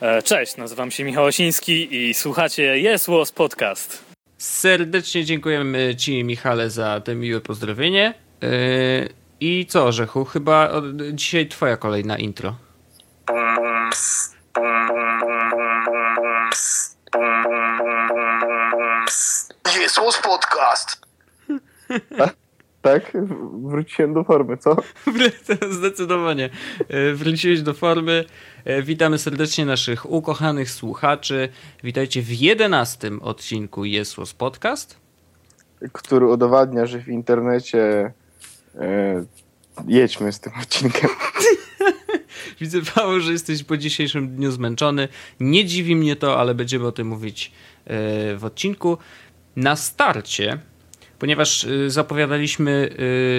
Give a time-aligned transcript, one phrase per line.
[0.00, 4.04] E, cześć, nazywam się Michał Osiński i słuchacie Yes Was Podcast.
[4.38, 8.14] Serdecznie dziękujemy Ci, Michale, za te miłe pozdrowienie.
[8.42, 8.48] E,
[9.40, 10.24] I co, Orzechu?
[10.24, 10.72] Chyba
[11.12, 12.56] dzisiaj Twoja kolejna intro.
[19.84, 21.00] Yes Was Podcast.
[22.82, 23.12] Tak?
[23.62, 24.76] Wróciłem do formy, co?
[25.78, 26.50] Zdecydowanie.
[26.88, 28.24] E, wróciłeś do formy.
[28.64, 31.48] E, witamy serdecznie naszych ukochanych słuchaczy.
[31.84, 34.96] Witajcie w jedenastym odcinku Jesłos Podcast.
[35.92, 38.12] Który udowadnia, że w internecie
[38.74, 39.24] e,
[39.86, 41.10] jedźmy z tym odcinkiem.
[42.60, 45.08] Widzę, Paweł, że jesteś po dzisiejszym dniu zmęczony.
[45.40, 47.52] Nie dziwi mnie to, ale będziemy o tym mówić
[48.36, 48.98] w odcinku.
[49.56, 50.58] Na starcie
[51.18, 52.90] ponieważ y, zapowiadaliśmy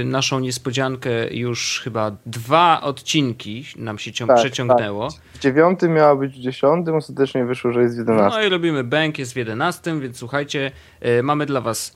[0.01, 5.11] y, naszą niespodziankę już chyba dwa odcinki nam się ciąg- tak, przeciągnęło.
[5.11, 5.21] Tak.
[5.33, 8.41] W dziewiątym miała być w dziesiątym, ostatecznie wyszło, że jest w jedenastym.
[8.41, 10.71] No i robimy bank, jest w jedenastym, więc słuchajcie,
[11.19, 11.95] y, mamy dla was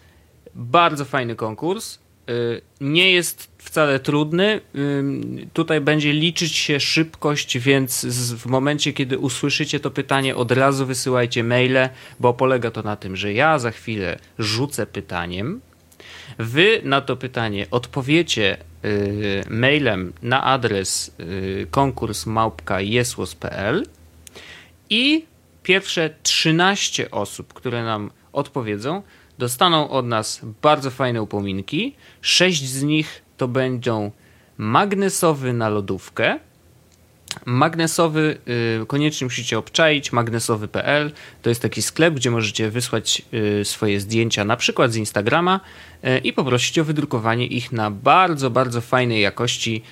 [0.56, 2.00] bardzo fajny konkurs.
[2.82, 4.62] Nie jest wcale trudny.
[5.54, 11.44] Tutaj będzie liczyć się szybkość, więc w momencie, kiedy usłyszycie to pytanie, od razu wysyłajcie
[11.44, 15.62] maile, bo polega to na tym, że ja za chwilę rzucę pytaniem
[16.38, 22.26] Wy na to pytanie odpowiecie y, mailem na adres y, konkurs
[24.90, 25.26] i
[25.64, 29.02] pierwsze 13 osób, które nam odpowiedzą,
[29.38, 31.96] dostaną od nas bardzo fajne upominki.
[32.22, 34.12] Sześć z nich to będą
[34.58, 36.40] magnesowy na lodówkę,
[37.46, 38.38] Magnesowy,
[38.82, 43.22] y, koniecznie musicie obczaić, magnesowy.pl to jest taki sklep, gdzie możecie wysłać
[43.62, 45.60] y, swoje zdjęcia na przykład z Instagrama
[46.04, 49.84] y, i poprosić o wydrukowanie ich na bardzo, bardzo fajnej jakości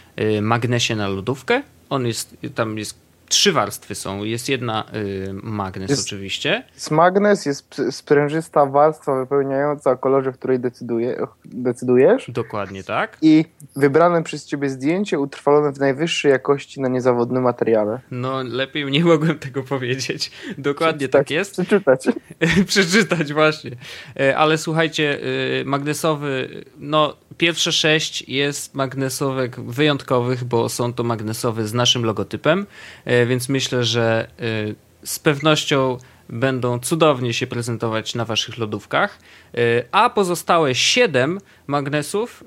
[0.42, 1.64] magnesie na lodówkę.
[1.90, 4.24] On jest, tam jest trzy warstwy są.
[4.24, 6.64] Jest jedna y, magnes jest, oczywiście.
[6.74, 12.32] Jest magnes, jest sprężysta warstwa wypełniająca o kolorze, w której decyduje, decydujesz.
[12.32, 13.18] Dokładnie tak.
[13.22, 18.00] I wybrane przez ciebie zdjęcie utrwalone w najwyższej jakości na niezawodnym materiale.
[18.12, 20.32] No lepiej nie mogłem tego powiedzieć.
[20.58, 21.52] Dokładnie tak jest.
[21.52, 22.08] Przeczytać.
[22.68, 23.72] Przeczytać właśnie.
[24.20, 25.20] E, ale słuchajcie,
[25.62, 32.66] y, magnesowy, no pierwsze sześć jest magnesowek wyjątkowych, bo są to magnesowe z naszym logotypem,
[33.06, 35.98] e, więc myślę, że e, z pewnością
[36.30, 39.20] będą cudownie się prezentować na waszych lodówkach.
[39.54, 39.58] E,
[39.92, 42.44] a pozostałe siedem magnesów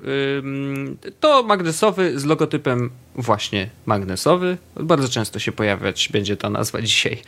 [1.19, 4.57] to magnesowy z logotypem właśnie magnesowy.
[4.75, 7.21] Bardzo często się pojawiać będzie ta nazwa dzisiaj.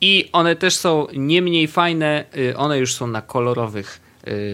[0.00, 2.24] I one też są nie mniej fajne,
[2.56, 4.00] one już są na kolorowych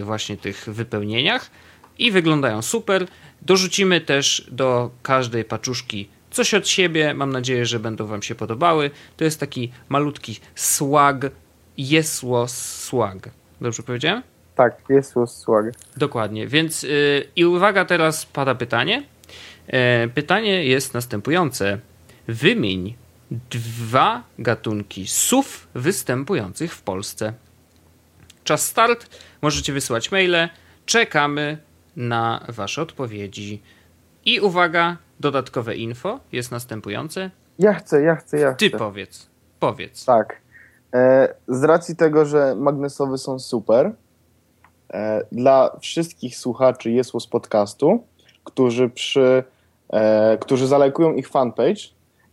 [0.03, 1.51] właśnie tych wypełnieniach
[1.99, 3.07] i wyglądają super.
[3.43, 7.15] Dorzucimy też do każdej paczuszki coś od siebie.
[7.15, 8.91] Mam nadzieję, że będą Wam się podobały.
[9.17, 11.17] To jest taki malutki swag,
[11.79, 13.31] jesło swag.
[13.61, 14.23] Dobrze powiedziałem?
[14.55, 15.65] Tak, jesło swag.
[15.97, 16.91] Dokładnie, więc yy,
[17.37, 19.03] i uwaga, teraz pada pytanie.
[19.67, 21.79] E, pytanie jest następujące.
[22.29, 22.97] Wymień
[23.51, 27.33] dwa gatunki SUV występujących w Polsce.
[28.45, 29.19] Czas start.
[29.43, 30.49] Możecie wysyłać maile.
[30.87, 31.59] Czekamy
[31.97, 33.63] na Wasze odpowiedzi.
[34.25, 37.31] I uwaga, dodatkowe info jest następujące.
[37.59, 38.71] Ja chcę, ja chcę, ja chcę.
[38.71, 39.29] Ty powiedz,
[39.61, 40.05] powiedz.
[40.05, 40.41] Tak.
[40.95, 43.93] E, z racji tego, że magnesowe są super,
[44.91, 48.05] e, dla wszystkich słuchaczy Jesło z podcastu,
[48.45, 49.45] którzy przy,
[49.91, 51.81] e, którzy zalajkują ich fanpage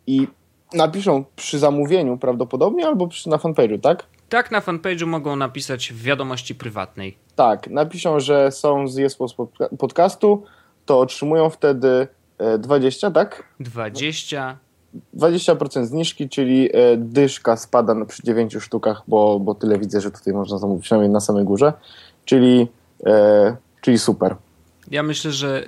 [0.07, 0.27] i
[0.73, 4.03] napiszą przy zamówieniu prawdopodobnie albo przy, na fanpage'u, tak?
[4.29, 7.17] Tak, na fanpage'u mogą napisać w wiadomości prywatnej.
[7.35, 9.35] Tak, napiszą, że są z Jesłos
[9.79, 10.43] podcastu,
[10.85, 12.07] to otrzymują wtedy
[12.59, 13.43] 20, e, tak?
[13.59, 14.57] 20.
[15.17, 20.33] 20% zniżki, czyli e, dyszka spada przy 9 sztukach, bo, bo tyle widzę, że tutaj
[20.33, 21.73] można zamówić, przynajmniej na samej górze,
[22.25, 22.67] czyli,
[23.05, 24.35] e, czyli super.
[24.91, 25.63] Ja myślę, że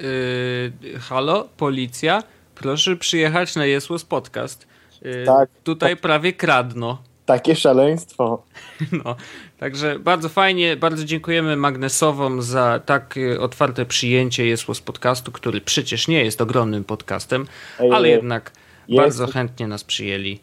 [0.83, 2.23] yy, halo, policja,
[2.56, 4.67] proszę przyjechać na Jesłos Podcast.
[5.01, 5.50] Yy, tak.
[5.63, 6.01] Tutaj tak.
[6.01, 6.97] prawie kradno.
[7.27, 8.44] Takie szaleństwo.
[9.03, 9.15] No,
[9.59, 16.07] także bardzo fajnie, bardzo dziękujemy Magnesowom za tak otwarte przyjęcie Jesło z podcastu, który przecież
[16.07, 17.47] nie jest ogromnym podcastem,
[17.79, 18.51] Ej, ale jednak
[18.88, 19.03] jest.
[19.03, 20.39] bardzo chętnie nas przyjęli.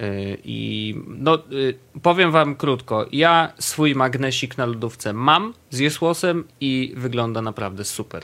[0.00, 6.44] Y, I no, y, powiem wam krótko, ja swój magnesik na lodówce mam z jesłosem
[6.60, 8.22] i wygląda naprawdę super.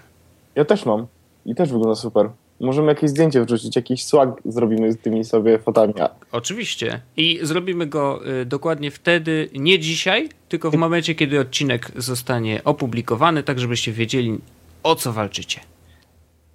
[0.54, 1.06] Ja też mam
[1.46, 2.30] i też wygląda super.
[2.62, 5.94] Możemy jakieś zdjęcie wrzucić, jakiś swag zrobimy z tymi sobie fotami.
[6.32, 7.00] Oczywiście.
[7.16, 13.42] I zrobimy go y, dokładnie wtedy, nie dzisiaj, tylko w momencie, kiedy odcinek zostanie opublikowany,
[13.42, 14.38] tak żebyście wiedzieli,
[14.82, 15.60] o co walczycie.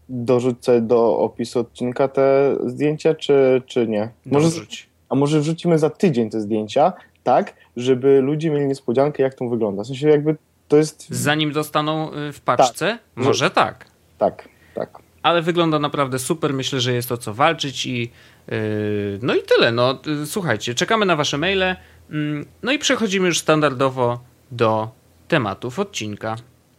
[0.09, 4.09] Dorzucę do opisu odcinka te zdjęcia, czy, czy nie?
[4.25, 4.89] Może, Dorzuć.
[5.09, 6.93] a może wrzucimy za tydzień te zdjęcia,
[7.23, 9.83] tak, żeby ludzie mieli niespodziankę, jak to wygląda.
[9.83, 10.35] W sensie jakby
[10.67, 11.07] to jest...
[11.09, 12.97] Zanim dostaną y, w paczce?
[13.15, 13.85] Może tak.
[14.17, 15.06] Tak, tak.
[15.27, 16.53] Ale wygląda naprawdę super.
[16.53, 18.01] Myślę, że jest o co walczyć i
[18.47, 19.71] yy, no i tyle.
[19.71, 21.75] No, y, słuchajcie, czekamy na wasze maile.
[22.11, 24.19] Mm, no i przechodzimy już standardowo
[24.51, 24.89] do
[25.27, 26.35] tematów odcinka.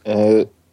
[0.07, 0.17] E,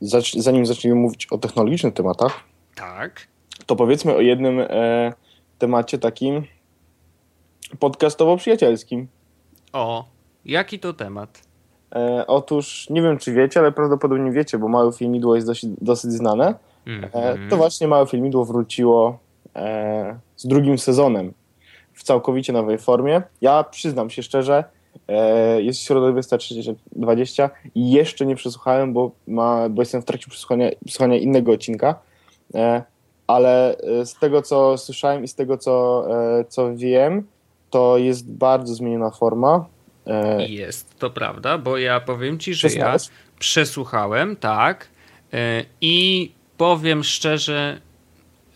[0.01, 2.39] zacz- zanim zaczniemy mówić o technologicznych tematach,
[2.75, 3.27] Tak.
[3.65, 5.13] to powiedzmy o jednym e,
[5.59, 6.43] temacie takim
[7.79, 9.05] podcastowo-przyjacielskim.
[9.73, 10.05] O,
[10.45, 11.41] jaki to temat?
[11.95, 16.11] E, otóż nie wiem, czy wiecie, ale prawdopodobnie wiecie, bo Małe Filmidło jest dosyć, dosyć
[16.11, 16.55] znane.
[16.87, 17.49] E, Mhm.
[17.49, 19.19] to właśnie Małe Filmidło wróciło
[19.55, 21.33] e, z drugim sezonem
[21.93, 23.21] w całkowicie nowej formie.
[23.41, 24.63] Ja przyznam się szczerze,
[25.07, 30.69] e, jest środa 23.20 i jeszcze nie przesłuchałem, bo, ma, bo jestem w trakcie przesłuchania,
[30.85, 31.99] przesłuchania innego odcinka,
[33.27, 36.05] ale z tego, co słyszałem i z tego, co,
[36.49, 37.23] co wiem,
[37.69, 39.65] to jest bardzo zmieniona forma.
[40.47, 42.95] Jest, to prawda, bo ja powiem ci, że ja
[43.39, 44.87] przesłuchałem, tak.
[45.81, 47.81] I powiem szczerze,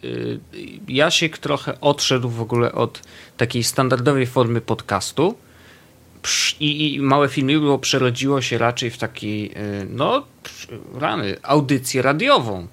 [0.04, 0.40] y,
[0.88, 3.02] Jasiek trochę odszedł w ogóle od
[3.38, 5.36] takiej standardowej formy podcastu.
[6.60, 10.26] I, i małe filmidło przerodziło się raczej w takiej, y, no,
[10.96, 12.68] rany, audycję radiową.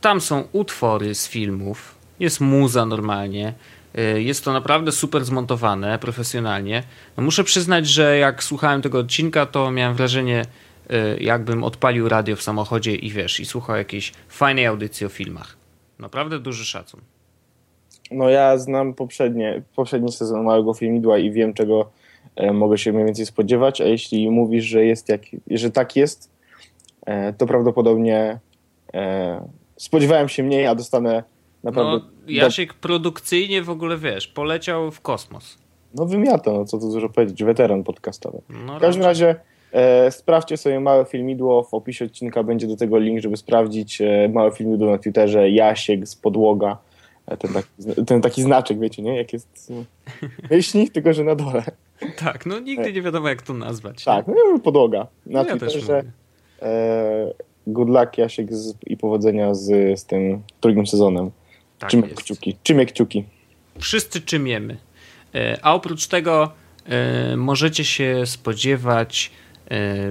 [0.00, 3.54] Tam są utwory z filmów, jest muza normalnie.
[3.98, 6.82] y, Jest to naprawdę super zmontowane, profesjonalnie.
[7.16, 10.44] No muszę przyznać, że jak słuchałem tego odcinka, to miałem wrażenie,
[11.20, 15.56] jakbym odpalił radio w samochodzie i wiesz, i słuchał jakiejś fajnej audycji o filmach.
[15.98, 17.00] Naprawdę duży szacun.
[18.10, 21.90] No ja znam poprzednie, poprzedni sezon Małego Filmidła i wiem, czego
[22.36, 26.30] e, mogę się mniej więcej spodziewać, a jeśli mówisz, że jest jak, że tak jest,
[27.06, 28.38] e, to prawdopodobnie
[28.94, 31.22] e, spodziewałem się mniej, a dostanę
[31.64, 32.06] naprawdę...
[32.06, 35.58] No, Jasiek produkcyjnie w ogóle, wiesz, poleciał w kosmos.
[35.94, 38.40] No wymiata, no co tu dużo powiedzieć, weteran podcastowy.
[38.66, 39.26] No, W każdym raczej.
[39.26, 39.40] razie
[40.10, 44.50] sprawdźcie sobie Małe Filmidło, w opisie odcinka będzie do tego link, żeby sprawdzić e, Małe
[44.50, 46.78] Filmidło na Twitterze, Jasiek z podłoga,
[47.26, 49.16] e, ten taki, ten taki znaczek, wiecie, nie?
[49.16, 49.84] Jak jest no,
[50.50, 51.62] myślnik, tylko że na dole.
[52.18, 54.04] Tak, no nigdy nie wiadomo jak to nazwać.
[54.04, 55.06] Tak, no ja mówię podłoga.
[55.26, 56.02] Na ja też Twitterze
[56.62, 57.32] e,
[57.66, 61.30] good luck Jasiek z, i powodzenia z, z tym drugim sezonem.
[61.78, 62.56] Tak Czym kciuki.
[62.62, 63.24] Czym kciuki.
[63.78, 64.76] Wszyscy czymiemy.
[65.34, 66.52] E, A oprócz tego
[66.86, 69.47] e, możecie się spodziewać e,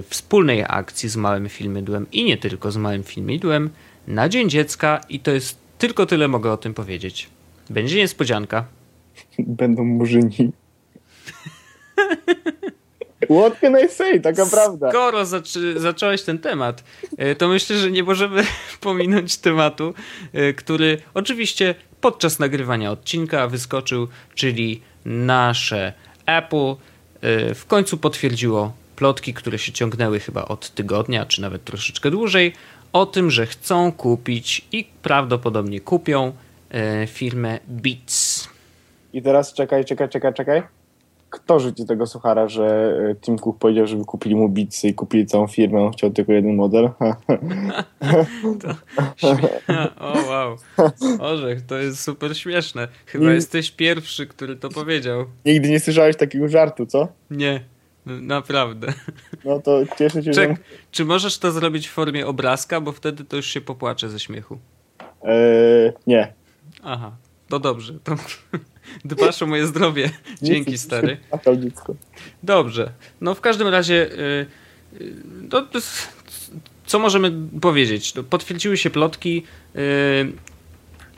[0.09, 3.69] wspólnej akcji z Małym Filmidłem i nie tylko z Małym Filmidłem
[4.07, 7.29] na Dzień Dziecka i to jest tylko tyle mogę o tym powiedzieć.
[7.69, 8.65] Będzie niespodzianka.
[9.39, 10.51] Będą murzyni.
[13.29, 14.19] What can I say?
[14.19, 14.89] Taka prawda.
[14.89, 16.83] Skoro zaczy, zacząłeś ten temat,
[17.17, 18.43] e, to myślę, że nie możemy
[18.81, 19.93] pominąć tematu,
[20.33, 25.93] e, który oczywiście podczas nagrywania odcinka wyskoczył, czyli nasze
[26.25, 26.75] Apple
[27.21, 32.53] e, w końcu potwierdziło plotki, które się ciągnęły chyba od tygodnia, czy nawet troszeczkę dłużej,
[32.93, 36.31] o tym, że chcą kupić i prawdopodobnie kupią
[36.71, 38.49] e, firmę Beats.
[39.13, 40.63] I teraz czekaj, czekaj, czekaj, czekaj.
[41.29, 42.65] Kto rzuci tego suchara, że
[43.11, 46.33] e, Tim Cook powiedział, żeby kupili mu Beatsy i kupili całą firmę, on chciał tylko
[46.33, 46.89] jeden model?
[49.99, 50.57] o wow,
[51.19, 52.87] Orzech, to jest super śmieszne.
[53.05, 55.25] Chyba Nie- jesteś pierwszy, który to powiedział.
[55.45, 57.07] Nigdy nie słyszałeś takiego żartu, co?
[57.31, 57.59] Nie, n-
[58.21, 58.93] naprawdę.
[59.45, 60.47] No to cieszę się, że...
[60.47, 60.59] Czek,
[60.91, 64.59] czy możesz to zrobić w formie obrazka, bo wtedy to już się popłaczę ze śmiechu.
[65.23, 66.33] E, nie.
[66.83, 67.11] Aha,
[67.49, 67.93] to dobrze.
[68.03, 68.15] To
[69.05, 70.09] dbasz o moje zdrowie.
[70.41, 71.17] Dzięki, stary.
[71.57, 71.95] Dziecko.
[72.43, 72.91] Dobrze.
[73.21, 74.45] No w każdym razie, y,
[75.51, 75.79] no, to
[76.85, 78.13] co możemy powiedzieć?
[78.29, 79.43] Potwierdziły się plotki.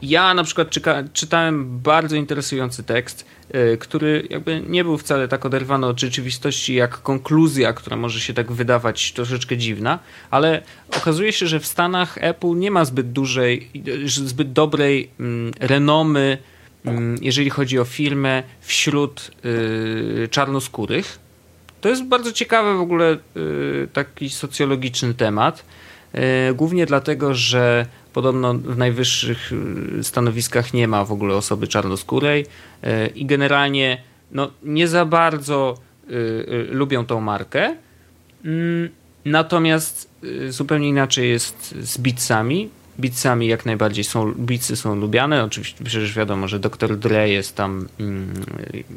[0.02, 3.26] Ja na przykład czyka, czytałem bardzo interesujący tekst,
[3.56, 8.34] y, który jakby nie był wcale tak oderwany od rzeczywistości jak konkluzja, która może się
[8.34, 10.00] tak wydawać troszeczkę dziwna,
[10.32, 10.62] ale
[10.98, 13.70] okazuje się, że w Stanach Apple nie ma zbyt dużej,
[14.06, 16.38] zbyt dobrej mm, renomy,
[16.86, 21.20] mm, jeżeli chodzi o firmę wśród y, czarnoskórych.
[21.82, 25.66] To jest bardzo ciekawy w ogóle y, taki socjologiczny temat.
[26.16, 29.52] Y, Głównie dlatego, że podobno w najwyższych
[30.00, 32.46] y, stanowiskach nie ma w ogóle osoby czarnoskórej
[32.84, 34.02] y, i generalnie
[34.32, 35.78] no, nie za bardzo
[36.10, 37.76] y, lubią tą markę.
[38.46, 38.90] Mm,
[39.26, 40.10] Natomiast
[40.50, 42.70] zupełnie inaczej jest z Beatsami.
[42.98, 45.44] Beatsami jak najbardziej są, Beatsy są lubiane.
[45.44, 46.98] Oczywiście przecież wiadomo, że Dr.
[46.98, 48.34] Dre jest tam mm,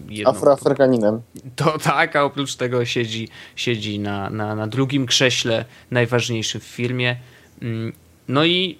[0.08, 1.20] jedną, Afroamerykaninem.
[1.56, 7.16] to tak, a oprócz tego siedzi, siedzi na, na, na drugim krześle, najważniejszym w firmie.
[7.62, 7.92] Mm,
[8.28, 8.78] No i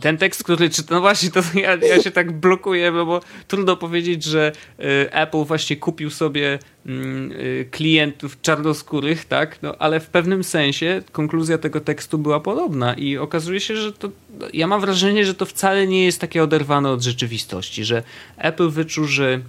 [0.00, 3.76] ten tekst, który czytam, no właśnie, to ja, ja się tak blokuję, bo, bo trudno
[3.76, 9.62] powiedzieć, że y, Apple właśnie kupił sobie mm, y, klientów czarnoskórych, tak?
[9.62, 14.10] No, ale w pewnym sensie konkluzja tego tekstu była podobna i okazuje się, że to,
[14.52, 18.02] ja mam wrażenie, że to wcale nie jest takie oderwane od rzeczywistości, że
[18.36, 19.40] Apple wyczuł, że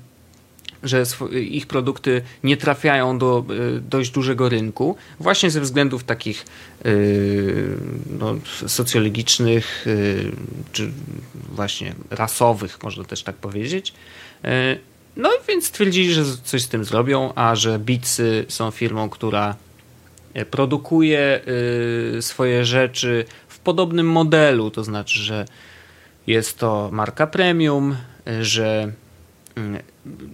[0.84, 1.04] że
[1.42, 3.46] ich produkty nie trafiają do
[3.78, 6.46] y, dość dużego rynku, właśnie ze względów takich
[6.86, 7.78] y,
[8.20, 8.36] no,
[8.68, 10.32] socjologicznych, y,
[10.72, 10.92] czy
[11.52, 13.94] właśnie rasowych, można też tak powiedzieć.
[15.18, 19.56] No więc stwierdzili, że coś z tym zrobią, a że Beatsy są firmą, która
[20.52, 21.42] produkuje
[22.22, 25.46] swoje rzeczy w podobnym modelu, to znaczy, że
[26.28, 27.96] jest to marka premium,
[28.42, 28.94] że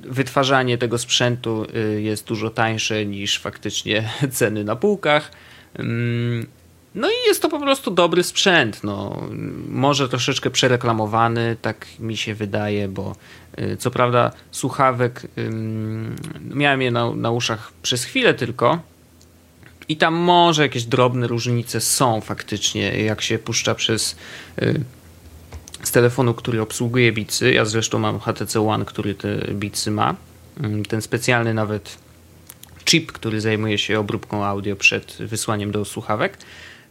[0.02, 5.32] wytwarzanie tego sprzętu y, jest dużo tańsze niż faktycznie ceny na półkach.
[5.74, 6.48] Mm,
[6.96, 8.84] no i jest to po prostu dobry sprzęt.
[8.84, 9.28] No,
[9.68, 13.16] może troszeczkę przereklamowany, tak mi się wydaje, bo
[13.60, 15.22] y, co prawda słuchawek
[16.56, 18.80] miałem je na, na uszach przez chwilę tylko.
[19.90, 24.16] I tam może jakieś drobne różnice są faktycznie, jak się puszcza przez
[24.62, 24.82] y,
[25.84, 27.54] z telefonu, który obsługuje Beatsy.
[27.54, 30.16] Ja zresztą mam HTC One, który te Beatsy ma.
[30.60, 31.98] Mm, ten specjalny nawet
[32.86, 36.38] chip, który zajmuje się obróbką audio przed wysłaniem do słuchawek.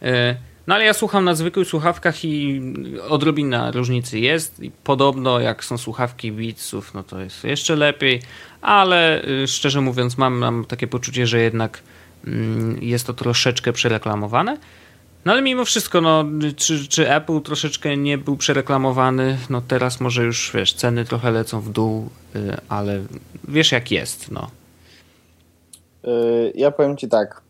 [0.01, 0.35] E,
[0.69, 2.61] no ale ja słucham na zwykłych słuchawkach i
[3.09, 4.61] odrobina różnicy jest.
[4.83, 8.21] Podobno jak są słuchawki Beatsów, no to jest jeszcze lepiej,
[8.61, 11.81] ale y, szczerze mówiąc mam, mam takie poczucie, że jednak
[12.27, 14.57] mm, jest to troszeczkę przereklamowane.
[15.25, 20.23] No ale mimo wszystko, no, czy, czy Apple troszeczkę nie był przereklamowany, no teraz może
[20.23, 23.01] już, wiesz, ceny trochę lecą w dół, y, ale
[23.47, 24.47] wiesz jak jest, no.
[26.05, 27.41] Y, ja powiem ci tak,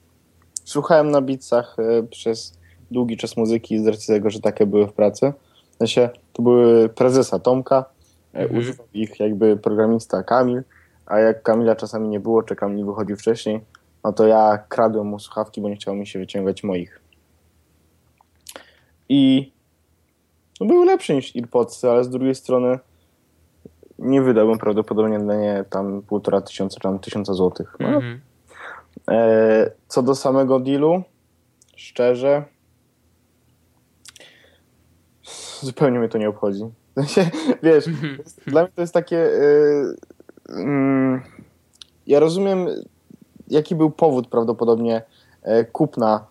[0.63, 2.57] słuchałem na Beatsach y, przez
[2.91, 5.33] długi czas muzyki z racji tego, że takie były w pracy.
[5.71, 7.85] W sensie, to były prezesa Tomka,
[8.33, 8.59] mhm.
[8.59, 10.63] używał ich jakby programista Kamil,
[11.05, 13.61] a jak Kamila czasami nie było, czy Kamil wychodził wcześniej,
[14.03, 16.99] no to ja kradłem mu słuchawki, bo nie chciało mi się wyciągać moich
[19.09, 19.51] i
[20.59, 22.79] no, były lepsze niż AirPodsy, ale z drugiej strony
[23.99, 27.75] nie wydałbym prawdopodobnie na nie tam półtora tysiąca, tam tysiąca złotych.
[27.79, 27.87] No.
[27.87, 28.17] -hmm.
[29.11, 31.03] e, co do samego dealu,
[31.75, 32.43] szczerze,
[35.61, 36.63] zupełnie mnie to nie obchodzi.
[37.63, 38.17] Wiesz, -hmm.
[38.47, 39.17] dla mnie to jest takie.
[39.17, 39.95] Y,
[40.49, 41.21] mm,
[42.07, 42.67] ja rozumiem,
[43.47, 45.01] jaki był powód prawdopodobnie
[45.43, 46.25] e, kupna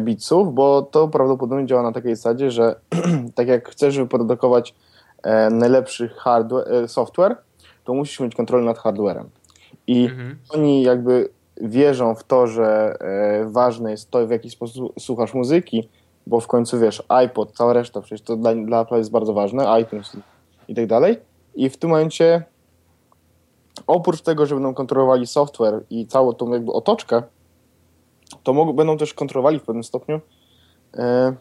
[0.00, 2.80] bitsów, bo to prawdopodobnie działa na takiej zasadzie, że
[3.34, 4.74] tak jak chcesz wyprodukować
[5.22, 7.36] e, najlepszy hardware, e, software,
[7.84, 9.28] to musisz mieć kontrolę nad hardwarem.
[9.86, 10.38] I mhm.
[10.48, 11.28] oni jakby
[11.60, 15.88] wierzą w to, że e, ważne jest to, w jaki sposób słuchasz muzyki,
[16.26, 19.80] bo w końcu wiesz, iPod, cała reszta, przecież to dla, dla Apple jest bardzo ważne,
[19.82, 20.16] iTunes
[20.68, 21.18] i tak dalej.
[21.54, 22.42] I w tym momencie
[23.86, 27.22] oprócz tego, że będą kontrolowali software i całą tą jakby otoczkę,
[28.42, 30.20] to mogą, będą też kontrolowali w pewnym stopniu
[30.94, 31.32] e,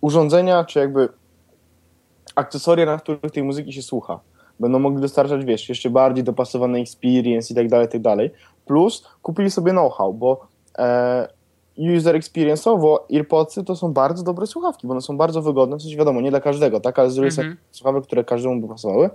[0.00, 1.08] urządzenia, czy jakby
[2.34, 4.20] akcesoria, na których tej muzyki się słucha.
[4.60, 8.30] Będą mogli dostarczać, wiesz, jeszcze bardziej dopasowany experience i tak dalej, i tak dalej.
[8.66, 10.46] Plus kupili sobie know-how, bo
[10.78, 11.28] e,
[11.96, 16.20] user experience'owo AirPodsy to są bardzo dobre słuchawki, bo one są bardzo wygodne, coś wiadomo,
[16.20, 17.76] nie dla każdego, tak, ale z drugiej strony mm -hmm.
[17.76, 19.10] słuchawek, które każdemu by pasowały,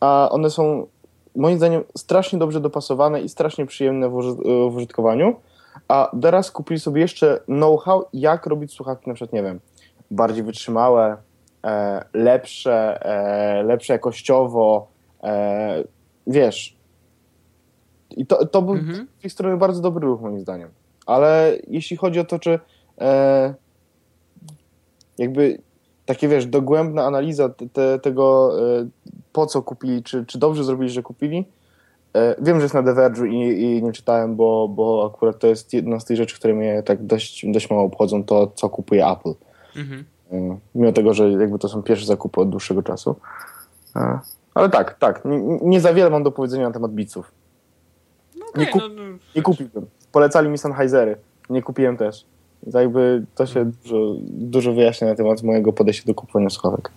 [0.00, 0.86] a one są
[1.36, 4.12] moim zdaniem strasznie dobrze dopasowane i strasznie przyjemne w,
[4.70, 5.34] w użytkowaniu,
[5.88, 9.60] a teraz kupili sobie jeszcze know-how, jak robić słuchawki na przykład, nie wiem,
[10.10, 11.16] bardziej wytrzymałe,
[11.64, 14.88] e, lepsze, e, lepsze jakościowo,
[15.22, 15.84] e,
[16.26, 16.76] wiesz.
[18.16, 19.08] I to, to był mhm.
[19.18, 20.68] z tej strony bardzo dobry ruch moim zdaniem.
[21.06, 22.58] Ale jeśli chodzi o to, czy
[23.00, 23.54] e,
[25.18, 25.58] jakby
[26.06, 28.88] takie, wiesz, dogłębna analiza te, te, tego, e,
[29.32, 31.44] po co kupili, czy, czy dobrze zrobili, że kupili,
[32.38, 35.72] wiem, że jest na The Verge i, i, nie czytałem, bo, bo akurat to jest
[35.72, 39.34] jedna z tych rzeczy, które mnie tak dość, dość mało obchodzą, to co kupuje Apple.
[39.76, 40.04] Mhm.
[40.32, 43.16] E, mimo tego, że jakby to są pierwsze zakupy od dłuższego czasu.
[43.96, 44.18] E,
[44.54, 47.32] ale tak, tak, nie, nie za wiele mam do powiedzenia na temat biców.
[48.38, 49.86] No okay, nie, kup, no, no, nie kupiłbym.
[50.12, 51.16] Polecali mi Sennheisery.
[51.50, 52.26] Nie kupiłem też.
[52.74, 56.90] jakby to się dużo, dużo wyjaśnia na temat mojego podejścia do kupowania słuchawek.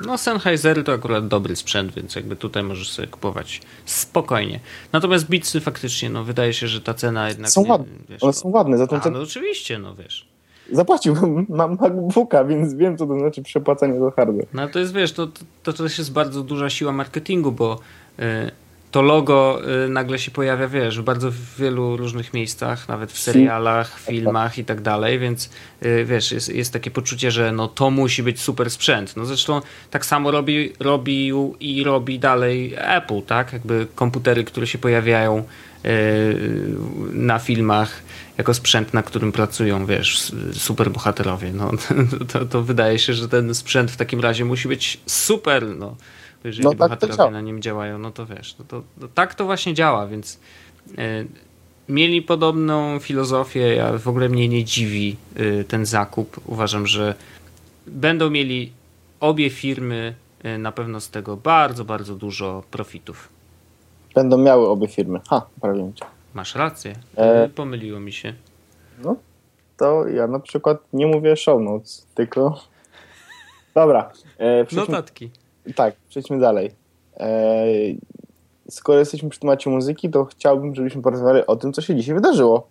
[0.00, 4.60] No Sennheisery to akurat dobry sprzęt, więc jakby tutaj możesz sobie kupować spokojnie.
[4.92, 7.50] Natomiast Beatsy faktycznie, no wydaje się, że ta cena jednak...
[7.50, 8.78] Są nie, ładne, wiesz, one są ładne.
[8.78, 10.28] Za tą A, no oczywiście, no wiesz.
[10.72, 14.46] Zapłaciłbym, mam MacBooka, więc wiem, co to znaczy przepłacenie za hardware.
[14.52, 17.78] No to jest, wiesz, to, to, to też jest bardzo duża siła marketingu, bo
[18.18, 18.50] y,
[18.94, 24.00] to logo y, nagle się pojawia, wiesz, w bardzo wielu różnych miejscach, nawet w serialach,
[24.00, 25.50] filmach i tak dalej, więc
[25.84, 29.16] y, wiesz, jest, jest takie poczucie, że no to musi być super sprzęt.
[29.16, 29.60] No zresztą
[29.90, 33.52] tak samo robi, robił i robi dalej Apple, tak?
[33.52, 35.44] Jakby komputery, które się pojawiają
[35.84, 36.36] y,
[37.12, 38.02] na filmach
[38.38, 41.52] jako sprzęt, na którym pracują, wiesz, super bohaterowie.
[41.52, 41.70] No,
[42.32, 45.96] to, to wydaje się, że ten sprzęt w takim razie musi być super, no
[46.44, 49.34] jeżeli No tak to bohaterowie na nim działają, no to wiesz, no to, to tak
[49.34, 50.40] to właśnie działa, więc
[50.98, 51.24] e,
[51.88, 56.40] mieli podobną filozofię, ja w ogóle mnie nie dziwi e, ten zakup.
[56.46, 57.14] Uważam, że
[57.86, 58.72] będą mieli
[59.20, 63.28] obie firmy e, na pewno z tego bardzo, bardzo dużo profitów.
[64.14, 65.20] Będą miały obie firmy.
[65.28, 65.92] Ha, prawie.
[66.34, 67.48] Masz rację, E.
[67.48, 68.34] pomyliło mi się.
[69.04, 69.16] No,
[69.76, 72.60] to ja na przykład nie mówię show notes, tylko...
[73.74, 75.30] Dobra, e, Notatki.
[75.72, 76.70] Tak, przejdźmy dalej.
[77.16, 77.66] E,
[78.70, 82.68] skoro jesteśmy przy temacie muzyki, to chciałbym, żebyśmy porozmawiali o tym, co się dzisiaj wydarzyło.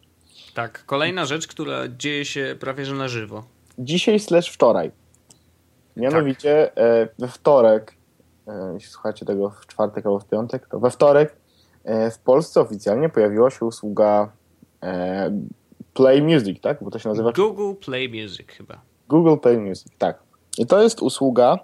[0.53, 3.43] Tak, kolejna rzecz, która dzieje się prawie że na żywo.
[3.79, 4.91] Dzisiaj slash wczoraj.
[5.97, 7.95] Mianowicie e, we wtorek,
[8.47, 11.35] e, jeśli słuchacie tego w czwartek albo w piątek, to we wtorek
[11.83, 14.31] e, w Polsce oficjalnie pojawiła się usługa
[14.83, 15.41] e,
[15.93, 16.83] Play Music, tak?
[16.83, 18.81] Bo to się nazywa Google Play Music chyba.
[19.09, 20.19] Google Play Music, tak.
[20.57, 21.59] I to jest usługa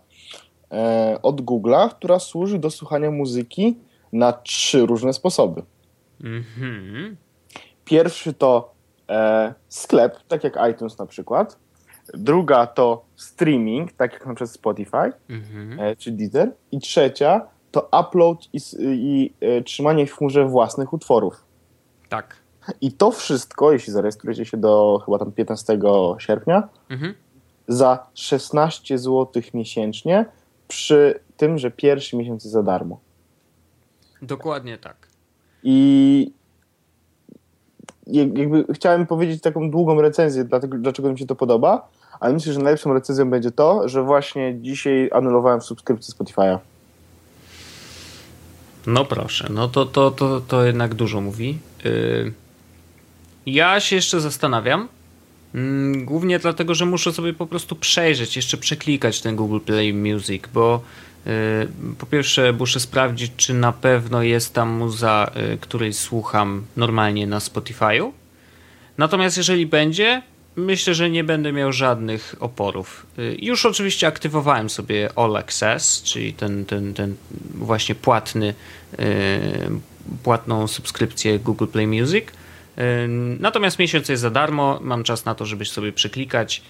[1.21, 3.77] od Google'a, która służy do słuchania muzyki
[4.13, 5.61] na trzy różne sposoby.
[6.23, 7.17] Mhm.
[7.85, 8.73] Pierwszy to
[9.09, 11.57] e, sklep, tak jak iTunes na przykład.
[12.13, 15.79] Druga to streaming, tak jak na przykład Spotify Mhm.
[15.79, 16.51] e, czy Deezer.
[16.71, 21.43] I trzecia to upload i, i e, trzymanie w chmurze własnych utworów.
[22.09, 22.35] Tak.
[22.81, 25.79] I to wszystko, jeśli zarejestrujecie się do chyba tam 15
[26.17, 27.13] sierpnia, Mhm.
[27.67, 30.25] za 16 zł miesięcznie,
[30.73, 32.99] przy tym, że pierwszy miesiąc jest za darmo.
[34.21, 34.95] Dokładnie tak.
[35.63, 36.31] I
[38.07, 42.53] jak- jakby chciałem powiedzieć taką długą recenzję, dlatego, dlaczego mi się to podoba, ale myślę,
[42.53, 46.57] że najlepszą recenzją będzie to, że właśnie dzisiaj anulowałem subskrypcję Spotify'a.
[48.88, 51.57] No proszę, no to, to, to, to jednak dużo mówi.
[51.83, 52.33] Yy,
[53.45, 54.88] Ja się jeszcze zastanawiam.
[55.55, 60.43] Mm, Głównie dlatego, że muszę sobie po prostu przejrzeć, jeszcze przeklikać ten Google Play Music,
[60.53, 60.83] bo
[61.25, 61.31] yy,
[61.97, 67.39] po pierwsze muszę sprawdzić, czy na pewno jest tam muza, yy, której słucham normalnie na
[67.39, 68.12] Spotify'u.
[68.97, 70.21] Natomiast jeżeli będzie,
[70.55, 73.05] myślę, że nie będę miał żadnych oporów.
[73.19, 77.15] Y, Już oczywiście aktywowałem sobie All Access, czyli ten, ten, ten
[77.55, 78.53] właśnie płatny,
[78.99, 79.03] y,
[80.23, 82.25] płatną subskrypcję Google Play Music.
[83.39, 86.62] Natomiast miesiąc jest za darmo, mam czas na to, żeby sobie przeklikać.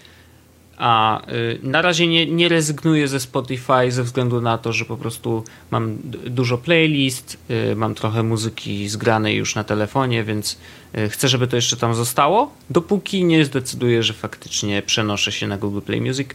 [0.79, 4.97] A y, na razie nie, nie rezygnuję ze Spotify ze względu na to, że po
[4.97, 7.37] prostu mam dużo playlist,
[7.71, 10.57] y, mam trochę muzyki zgranej już na telefonie, więc
[10.97, 15.57] y, chcę, żeby to jeszcze tam zostało, dopóki nie zdecyduję, że faktycznie przenoszę się na
[15.57, 16.29] Google Play Music,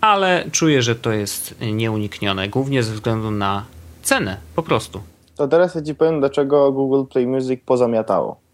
[0.00, 3.64] ale czuję, że to jest nieuniknione, głównie ze względu na
[4.02, 5.00] cenę, po prostu.
[5.36, 8.49] To teraz ja ci powiem, dlaczego Google Play Music pozamiatało.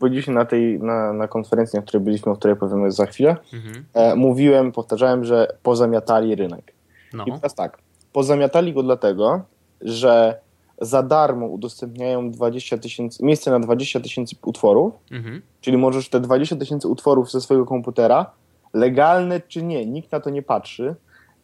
[0.00, 0.08] No.
[0.10, 3.84] dzisiaj na tej na, na konferencji, na której byliśmy, o której powiemy za chwilę, Mhm.
[3.94, 6.72] e, mówiłem, powtarzałem, że pozamiatali rynek.
[7.12, 7.24] No.
[7.24, 7.78] I teraz tak,
[8.12, 9.40] pozamiatali go dlatego,
[9.80, 10.38] że
[10.80, 15.42] za darmo udostępniają 20 tysięcy, miejsce na 20 tysięcy utworów, Mhm.
[15.60, 18.30] czyli możesz te 20 tysięcy utworów ze swojego komputera,
[18.74, 20.94] legalne czy nie, nikt na to nie patrzy,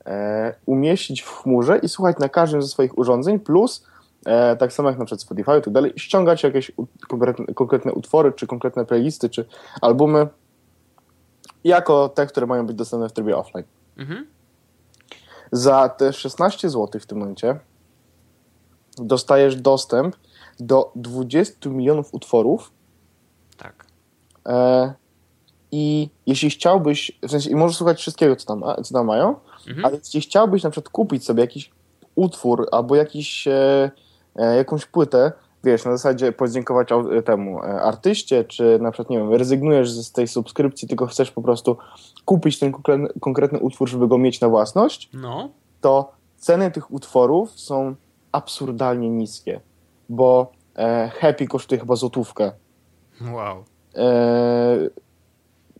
[0.06, 3.86] e, umieścić w chmurze i słuchać na każdym ze swoich urządzeń, plus
[4.26, 6.72] e, tak samo jak na przykład Spotify i tak dalej, ściągać jakieś
[7.08, 9.44] konkretne, konkretne utwory, czy konkretne playlisty, czy
[9.80, 10.26] albumy,
[11.64, 13.64] jako te, które mają być dostępne w trybie offline.
[13.96, 14.26] Mhm.
[15.52, 17.60] Za te 16 zł w tym momencie
[18.98, 20.16] dostajesz dostęp
[20.60, 22.72] do 20 milionów utworów
[23.56, 23.86] Tak.
[24.48, 24.94] e,
[25.72, 29.34] i jeśli chciałbyś, w sensie, i możesz słuchać wszystkiego, co tam, co tam mają,
[29.68, 29.84] Mhm.
[29.84, 31.70] ale jeśli chciałbyś na przykład kupić sobie jakiś
[32.14, 33.90] utwór albo jakiś, e,
[34.34, 35.32] jakąś płytę,
[35.64, 40.12] wiesz, na zasadzie podziękować au- temu e, artyście, czy na przykład, nie wiem, rezygnujesz z
[40.12, 41.76] tej subskrypcji, tylko chcesz po prostu
[42.24, 42.72] kupić ten
[43.20, 45.48] konkretny, utwór, żeby go mieć na własność, No.
[45.80, 47.94] to ceny tych utworów są
[48.32, 49.60] absurdalnie niskie,
[50.08, 52.52] bo e, Happy kosztuje chyba złotówkę.
[53.32, 53.64] Wow.
[53.96, 54.78] E,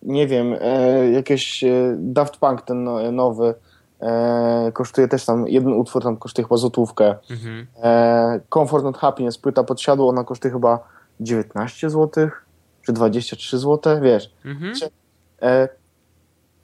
[0.02, 3.54] nie wiem, e, jakieś e, Daft Punk ten no, nowy
[4.00, 7.14] e, kosztuje też tam, jeden utwór tam kosztuje chyba złotówkę.
[7.30, 7.66] Mhm.
[7.82, 10.78] E, Comfort and Happiness, płyta podsiadło, ona kosztuje chyba
[11.20, 12.28] 19 zł,
[12.82, 14.34] czy 23 zł, wiesz.
[14.44, 14.72] Mhm.
[15.42, 15.68] E,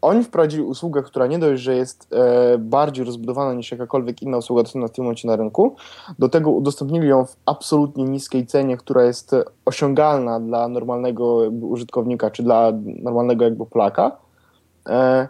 [0.02, 4.62] oni wprowadzili usługę, która nie dość, że jest e, bardziej rozbudowana niż jakakolwiek inna usługa
[4.62, 5.76] dostępna w tym momencie na rynku,
[6.18, 12.42] do tego udostępnili ją w absolutnie niskiej cenie, która jest osiągalna dla normalnego użytkownika, czy
[12.42, 12.72] dla
[13.02, 14.16] normalnego jakby Polaka,
[14.88, 15.28] e,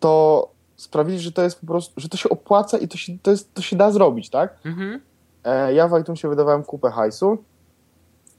[0.00, 3.30] to sprawili, że to jest po prostu, że to się opłaca i to się, to
[3.30, 4.56] jest, to się da zrobić, tak?
[4.64, 5.00] Mhm.
[5.44, 7.38] E, ja w iTunesie wydawałem kupę hajsu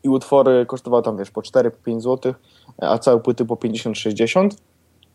[0.03, 2.33] i utwory kosztowały tam, wiesz, po 4-5 zł,
[2.77, 4.49] a całe płyty po 50-60,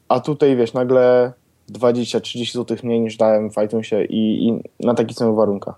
[0.09, 1.33] a tutaj, wiesz, nagle
[1.73, 5.75] 20-30 zł mniej niż dałem w iTunesie i, i na takich samych warunkach.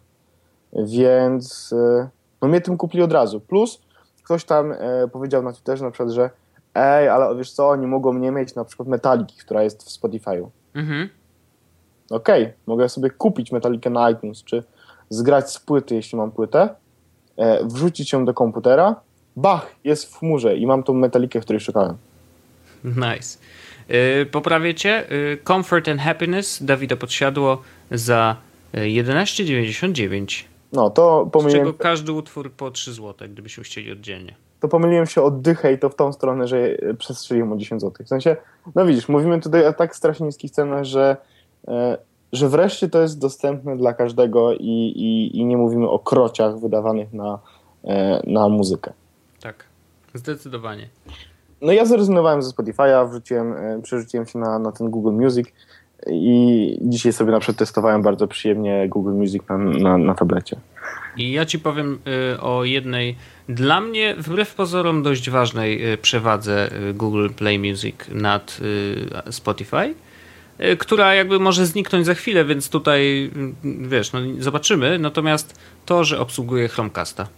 [0.72, 2.08] Więc e,
[2.42, 3.40] no mnie tym kupili od razu.
[3.40, 3.80] Plus
[4.24, 6.30] ktoś tam e, powiedział na Twitterze na przykład, że
[6.74, 10.48] ej, ale wiesz co, oni mogą nie mieć na przykład Metaliki, która jest w Spotify'u.
[10.74, 11.08] Mhm.
[12.10, 14.62] Okej, okay, mogę sobie kupić Metalikę na iTunes, czy
[15.10, 16.68] zgrać z płyty, jeśli mam płytę,
[17.36, 19.00] e, wrzucić ją do komputera,
[19.36, 21.96] bach, jest w chmurze i mam tą metalikę, której szukałem.
[22.84, 23.38] Nice.
[23.88, 25.04] Yy, poprawiecie?
[25.10, 28.36] Yy, Comfort and Happiness Dawida Podsiadło za
[28.74, 30.44] 11,99.
[30.72, 31.66] No, to pomyliłem...
[31.66, 34.34] Z czego każdy utwór po 3 zł, gdybyśmy chcieli oddzielnie.
[34.60, 36.56] To pomyliłem się od dychę i to w tą stronę, że
[36.98, 38.04] przestrzeliłem o 10 zł.
[38.06, 38.36] W sensie,
[38.74, 41.33] no widzisz, mówimy tutaj o tak strasznie niskich cenach, że e,
[42.34, 47.12] że wreszcie to jest dostępne dla każdego i, i, i nie mówimy o krociach wydawanych
[47.12, 47.38] na,
[47.84, 48.92] e, na muzykę.
[49.42, 49.64] Tak,
[50.14, 50.88] zdecydowanie.
[51.60, 55.48] No ja zrezygnowałem ze Spotify'a, wrzuciłem, e, przerzuciłem się na, na ten Google Music
[56.10, 60.56] i dzisiaj sobie na przykład testowałem bardzo przyjemnie Google Music na, na, na tablecie.
[61.16, 61.98] I ja ci powiem
[62.40, 63.16] o jednej,
[63.48, 68.60] dla mnie wbrew pozorom dość ważnej przewadze Google Play Music nad
[69.30, 69.94] Spotify
[70.78, 73.30] która jakby może zniknąć za chwilę, więc tutaj
[73.64, 74.98] y, wiesz, no zobaczymy.
[74.98, 77.28] Natomiast to, że obsługuje Chromecasta.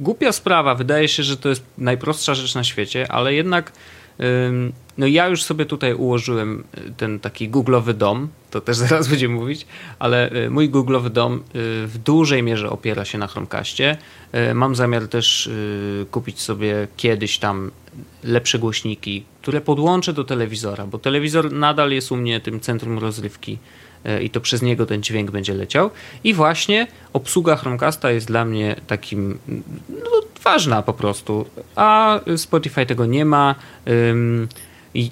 [0.00, 3.72] Głupia sprawa, wydaje się, że to jest najprostsza rzecz na świecie, ale jednak
[4.98, 9.34] no ja już sobie tutaj ułożyłem y, ten taki googlowy dom, to też zaraz będziemy
[9.34, 9.66] mówić,
[9.98, 11.42] ale mój googlowy dom
[11.86, 13.96] w dużej mierze opiera się na Chromecastie.
[14.54, 15.50] Mam zamiar też
[16.10, 17.70] kupić sobie kiedyś tam
[18.24, 23.58] lepsze głośniki, które podłączę do telewizora, bo telewizor nadal jest u mnie tym centrum rozrywki
[24.22, 25.90] i to przez niego ten dźwięk będzie leciał.
[26.24, 29.38] I właśnie obsługa Chromecasta jest dla mnie takim
[29.88, 30.13] no,
[30.44, 33.54] ważna po prostu, a Spotify tego nie ma.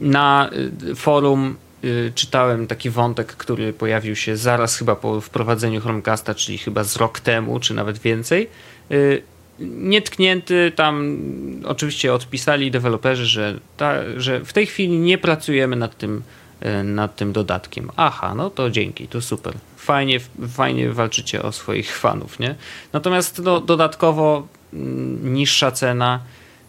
[0.01, 0.51] Na
[0.91, 6.59] y, forum y, czytałem taki wątek, który pojawił się zaraz chyba po wprowadzeniu Chromecasta, czyli
[6.59, 8.49] chyba z rok temu, czy nawet więcej
[8.93, 9.23] y,
[9.61, 10.73] nietknięty.
[10.77, 11.17] Tam
[11.65, 16.23] oczywiście odpisali deweloperzy, że, ta, że w tej chwili nie pracujemy nad tym,
[16.85, 17.91] nad tym dodatkiem.
[17.97, 19.55] Aha, no to dzięki, to super.
[19.77, 22.55] Fajnie, fajnie walczycie o swoich fanów, nie?
[22.93, 24.47] Natomiast no, dodatkowo
[25.23, 26.21] niższa cena.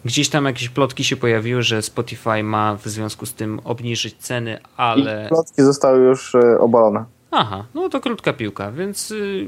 [0.05, 4.59] Gdzieś tam jakieś plotki się pojawiły, że Spotify ma w związku z tym obniżyć ceny,
[4.77, 5.25] ale.
[5.25, 7.05] I plotki zostały już e, obalone.
[7.31, 9.47] Aha, no to krótka piłka, więc y,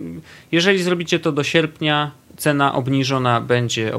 [0.52, 3.91] jeżeli zrobicie to do sierpnia, cena obniżona będzie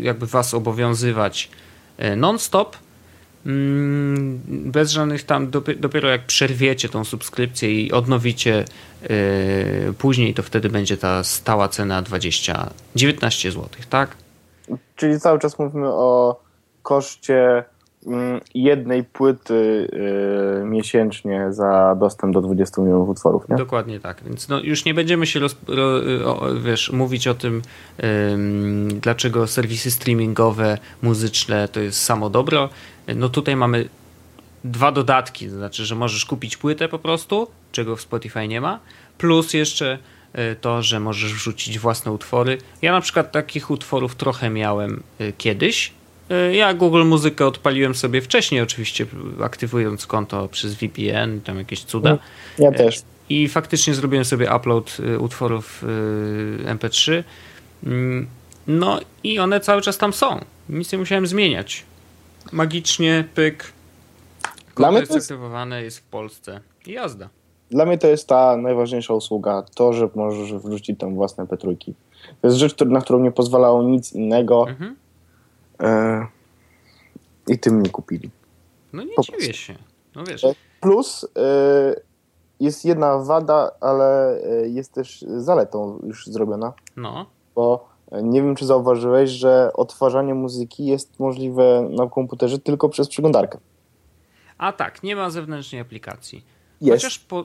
[0.00, 1.50] jakby was obowiązywać
[1.98, 2.76] e, non-stop.
[3.46, 8.64] Mm, bez żadnych tam, dopiero jak przerwiecie tą subskrypcję i odnowicie
[9.02, 9.08] e,
[9.98, 14.16] później, to wtedy będzie ta stała cena 20, 19 zł, tak?
[14.96, 16.40] Czyli cały czas mówimy o
[16.82, 17.64] koszcie
[18.54, 19.88] jednej płyty
[20.62, 23.48] y, miesięcznie za dostęp do 20 milionów utworów.
[23.48, 23.56] Nie?
[23.56, 24.22] Dokładnie tak.
[24.24, 25.84] Więc no, już nie będziemy się roz, ro,
[26.24, 27.62] o, wiesz, mówić o tym,
[29.00, 32.68] dlaczego serwisy streamingowe, muzyczne to jest samo dobro.
[33.16, 33.88] No tutaj mamy
[34.64, 38.80] dwa dodatki, to znaczy, że możesz kupić płytę po prostu, czego w Spotify nie ma,
[39.18, 39.98] plus jeszcze
[40.34, 42.58] y, to, że możesz wrzucić własne utwory.
[42.82, 45.92] Ja na przykład takich utworów trochę miałem y, kiedyś,
[46.52, 49.06] ja Google Muzykę odpaliłem sobie wcześniej, oczywiście,
[49.42, 52.18] aktywując konto przez VPN, tam jakieś cuda.
[52.58, 53.02] Ja e, też.
[53.28, 55.84] I faktycznie zrobiłem sobie upload e, utworów
[56.64, 57.22] MP3.
[57.86, 58.26] Mm,
[58.66, 60.40] no i one cały czas tam są.
[60.68, 61.84] Nic nie musiałem zmieniać.
[62.52, 63.72] Magicznie, pyk.
[64.74, 66.60] Konto jest aktywowane, jest w Polsce.
[66.86, 67.28] I jazda.
[67.70, 69.64] Dla mnie to jest ta najważniejsza usługa.
[69.74, 71.94] To, że możesz wrzucić tam własne petrójki.
[72.40, 74.66] To jest rzecz, na którą nie pozwalało nic innego.
[74.68, 74.96] Mhm
[75.80, 76.26] E,
[77.48, 78.30] I tym nie kupili.
[78.92, 79.74] No nie po dziwię się.
[80.14, 80.44] No wiesz.
[80.44, 82.00] E, plus e,
[82.60, 86.72] jest jedna wada, ale jest też zaletą już zrobiona.
[86.96, 87.26] No.
[87.54, 87.88] Bo
[88.22, 93.58] nie wiem, czy zauważyłeś, że odtwarzanie muzyki jest możliwe na komputerze tylko przez przeglądarkę.
[94.58, 96.44] A tak, nie ma zewnętrznej aplikacji.
[96.80, 97.04] Jest.
[97.04, 97.44] Chociaż po...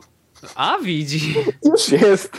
[0.55, 1.35] A, widzi.
[1.71, 2.37] Już jest.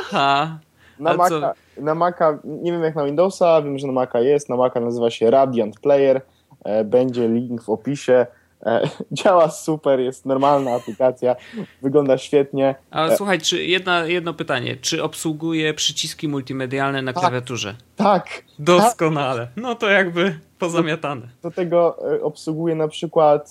[0.00, 0.58] Aha.
[1.00, 4.48] Na Maca, na Maca, nie wiem jak na Windowsa, wiem, że na Maca jest.
[4.48, 6.20] Na Maca nazywa się Radiant Player.
[6.64, 8.26] E, będzie link w opisie.
[8.66, 8.80] E,
[9.12, 11.36] działa super, jest normalna aplikacja,
[11.82, 12.74] wygląda świetnie.
[12.90, 14.76] Ale słuchaj, czy jedna, jedno pytanie.
[14.76, 17.20] Czy obsługuje przyciski multimedialne na Tak.
[17.22, 17.74] klawiaturze?
[17.96, 19.48] Tak, Doskonale.
[19.56, 21.28] No to jakby pozamiatane.
[21.42, 23.50] do tego e, obsługuje na przykład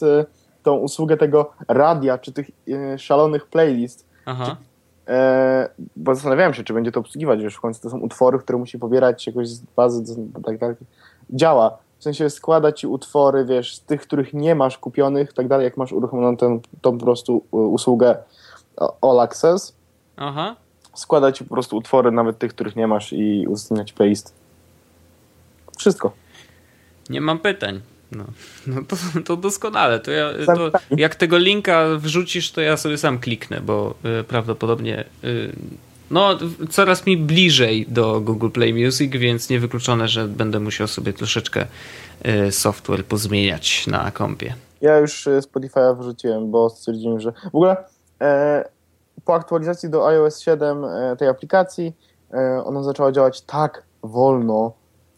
[0.64, 2.52] tą usługę tego radia, czy tych
[2.98, 4.58] szalonych playlist, Aha.
[5.08, 8.60] E, bo zastanawiałem się, czy będzie to obsługiwać, wiesz, w końcu to są utwory, które
[8.60, 10.04] musi pobierać jakoś z bazy,
[10.46, 10.76] tak, tak,
[11.30, 11.78] działa.
[12.00, 15.78] W sensie składa ci utwory, wiesz, z tych, których nie masz kupionych, tak dalej, jak
[15.78, 18.18] masz uruchomioną tę, tą po prostu usługę
[19.02, 19.76] All Access,
[20.18, 20.56] Aha.
[20.94, 24.34] składa ci po prostu utwory, nawet tych, których nie masz i udostępnia ci playlist.
[25.78, 26.12] Wszystko.
[27.10, 27.82] Nie mam pytań.
[28.12, 28.24] No,
[28.68, 30.00] no to, to doskonale.
[30.00, 35.06] To ja, to jak tego linka wrzucisz, to ja sobie sam kliknę, bo y, prawdopodobnie
[35.24, 35.52] y,
[36.12, 36.38] no,
[36.70, 41.66] coraz mi bliżej do Google Play Music, więc niewykluczone, że będę musiał sobie troszeczkę
[42.48, 44.56] y, software pozmieniać na kompie.
[44.82, 47.78] Ja już e, Spotify'a wrzuciłem, bo stwierdziłem, że w ogóle
[48.22, 48.70] e,
[49.26, 51.94] po aktualizacji do iOS 7 e, tej aplikacji
[52.34, 54.72] e, ona zaczęła działać tak wolno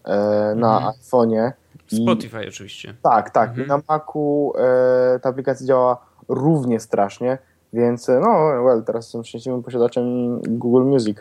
[0.06, 0.10] e,
[0.56, 0.94] na Mhm.
[0.94, 1.52] iPhone'ie.
[1.92, 2.94] I- Spotify oczywiście.
[3.04, 3.50] Tak, tak.
[3.50, 3.66] Mhm.
[3.66, 7.38] I na Macu e, ta aplikacja działa równie strasznie,
[7.74, 11.18] więc e, no, well, teraz jestem szczęśliwym posiadaczem Google Music.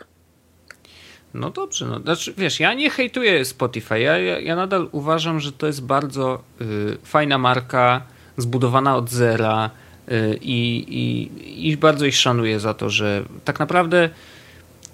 [1.33, 1.99] No dobrze, no.
[1.99, 3.99] Znaczy, wiesz, ja nie hejtuję Spotify.
[3.99, 8.01] Ja, ja, ja nadal uważam, że to jest bardzo y, fajna marka,
[8.37, 9.69] zbudowana od zera
[10.11, 14.09] y, i, i, i bardzo ich szanuję za to, że tak naprawdę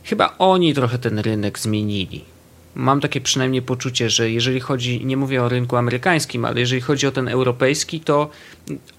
[0.03, 2.25] chyba oni trochę ten rynek zmienili.
[2.75, 7.07] Mam takie przynajmniej poczucie, że jeżeli chodzi, nie mówię o rynku amerykańskim, ale jeżeli chodzi
[7.07, 8.29] o ten europejski, to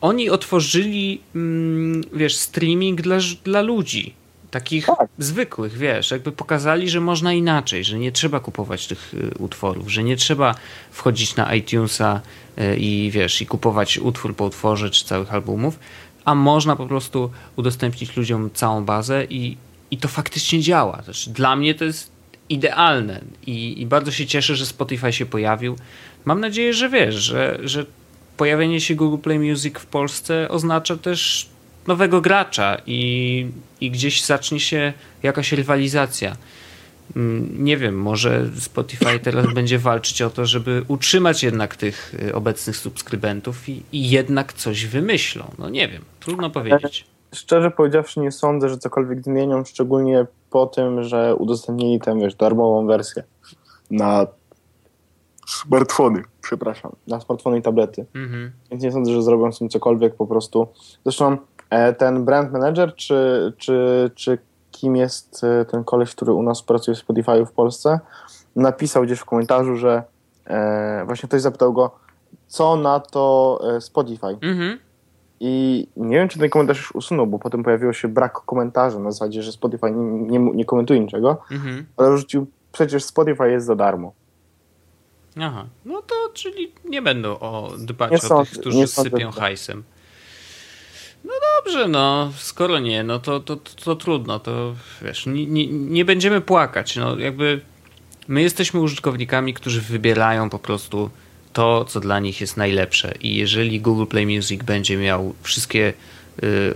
[0.00, 4.14] oni otworzyli, mm, wiesz, streaming dla, dla ludzi.
[4.50, 5.08] Takich Tak.
[5.18, 10.04] zwykłych, wiesz, jakby pokazali, że można inaczej, że nie trzeba kupować tych y, utworów, że
[10.04, 10.54] nie trzeba
[10.90, 12.20] wchodzić na iTunesa
[12.58, 15.78] y, i wiesz, i kupować utwór po utworze czy całych albumów,
[16.24, 19.56] a można po prostu udostępnić ludziom całą bazę i,
[19.90, 21.02] i to faktycznie działa.
[21.02, 22.15] Też dla mnie to jest
[22.48, 25.76] idealne i, i bardzo się cieszę, że Spotify się pojawił.
[26.24, 27.86] Mam nadzieję, że wiesz, że, że
[28.36, 31.48] pojawienie się Google Play Music w Polsce oznacza też
[31.86, 33.46] nowego gracza i,
[33.80, 36.36] i gdzieś zacznie się jakaś rywalizacja.
[37.16, 42.34] Mm, Nie wiem, może Spotify teraz będzie walczyć o to, żeby utrzymać jednak tych y,
[42.34, 45.50] obecnych subskrybentów i, i jednak coś wymyślą.
[45.58, 47.04] No nie wiem, trudno powiedzieć.
[47.34, 52.86] Szczerze powiedziawszy, nie sądzę, że cokolwiek zmienią, szczególnie po tym, że udostępnili tę, wiesz, darmową
[52.86, 53.24] wersję
[53.90, 54.26] na
[55.46, 58.06] smartfony, przepraszam, na smartfony i tablety.
[58.14, 58.52] Mhm.
[58.70, 60.68] Więc nie sądzę, że zrobią z tym cokolwiek po prostu.
[61.04, 61.36] Zresztą
[61.70, 64.38] e, ten brand manager, czy, czy, czy
[64.70, 68.00] kim jest e, ten koleś, który u nas pracuje w Spotify w Polsce,
[68.56, 70.02] napisał gdzieś w komentarzu, że
[70.46, 71.90] e, właśnie ktoś zapytał go,
[72.46, 74.38] co na to Spotify.
[74.42, 74.78] Mhm.
[75.40, 79.10] I nie wiem, czy ten komentarz już usunął, bo potem pojawiło się brak komentarza na
[79.10, 81.86] zasadzie, że Spotify nie, nie, nie komentuje niczego, Mhm.
[81.96, 84.12] ale rzucił, przecież Spotify jest za darmo.
[85.40, 89.82] Aha, no to czyli nie będą o, dbać Nie o tych, którzy sypią hajsem.
[91.24, 91.32] No
[91.64, 96.04] dobrze, no skoro nie, no to, to, to, to trudno, to wiesz, nie, nie, nie
[96.04, 97.60] będziemy płakać, no jakby
[98.28, 101.10] my jesteśmy użytkownikami, którzy wybierają po prostu
[101.56, 105.92] to, co dla nich jest najlepsze i jeżeli Google Play Music będzie miał wszystkie
[106.42, 106.74] y,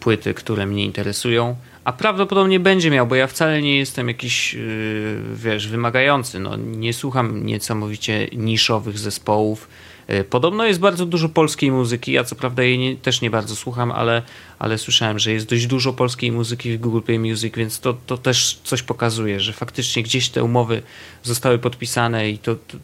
[0.00, 5.20] płyty, które mnie interesują, a prawdopodobnie będzie miał, bo ja wcale nie jestem jakiś, yy,
[5.34, 6.40] wiesz, wymagający.
[6.40, 9.68] No, nie słucham niesamowicie niszowych zespołów.
[10.08, 12.12] Yy, Podobno jest bardzo dużo polskiej muzyki.
[12.12, 14.22] Ja co prawda jej nie, też nie bardzo słucham, ale,
[14.58, 18.18] ale słyszałem, że jest dość dużo polskiej muzyki w Google Play Music, więc to, to
[18.18, 20.82] też coś pokazuje, że faktycznie gdzieś te umowy
[21.22, 22.76] zostały podpisane i to, to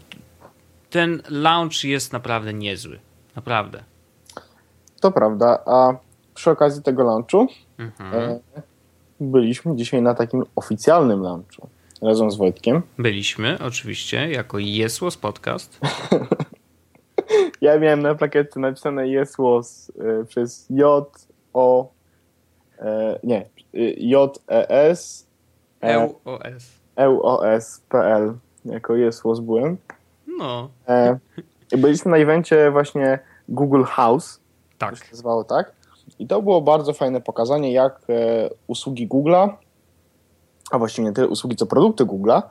[0.91, 2.99] ten launch jest naprawdę niezły.
[3.37, 3.85] Naprawdę.
[5.01, 5.95] To prawda, a
[6.35, 7.47] przy okazji tego launchu
[7.79, 8.15] Mhm.
[8.23, 8.41] e,
[9.21, 11.69] byliśmy dzisiaj na takim oficjalnym launchu
[12.03, 12.83] razem z Wojtkiem.
[12.99, 15.79] Byliśmy oczywiście jako Jesłos Podcast.
[17.61, 21.89] Ja miałem na plakietce napisane Yes Was e, przez J O
[22.79, 25.27] e, nie y, J E S
[25.83, 26.81] e, EUOS.
[26.99, 29.77] E O S P L jako Yes Was byłem.
[30.39, 31.19] No, E,
[31.79, 33.19] byliśmy na evencie właśnie
[33.49, 34.41] Google House,
[34.79, 34.91] tak.
[34.91, 35.73] to się nazywało tak.
[36.19, 39.49] I to było bardzo fajne pokazanie, jak e, usługi Google'a,
[40.71, 42.43] a właściwie nie tyle usługi, co produkty Google'a,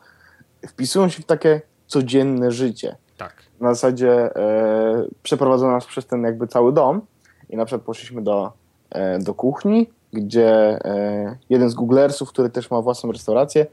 [0.68, 2.96] wpisują się w takie codzienne życie.
[3.18, 3.34] Tak.
[3.60, 7.02] Na zasadzie e, przeprowadzono nas przez ten jakby cały dom
[7.50, 8.52] i na przykład poszliśmy do,
[8.90, 10.50] e, do kuchni, gdzie
[10.86, 13.66] e, jeden z Googlersów, który też ma własną restaurację,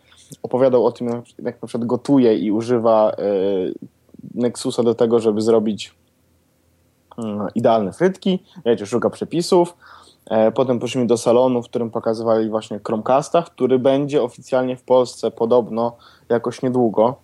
[0.43, 3.15] opowiadał o tym, jak jak na przykład gotuje i używa e,
[4.35, 5.95] Nexusa do tego, żeby zrobić
[7.19, 9.77] mm, idealne frytki, wiecie, szuka przepisów.
[10.31, 15.31] E, Potem poszliśmy do salonu, w którym pokazywali właśnie Chromecasta, który będzie oficjalnie w Polsce
[15.31, 15.97] podobno
[16.29, 17.17] jakoś niedługo.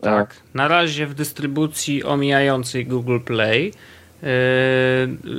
[0.00, 0.36] Tak.
[0.54, 3.72] Na razie w dystrybucji omijającej Google Play
[4.22, 4.28] yy,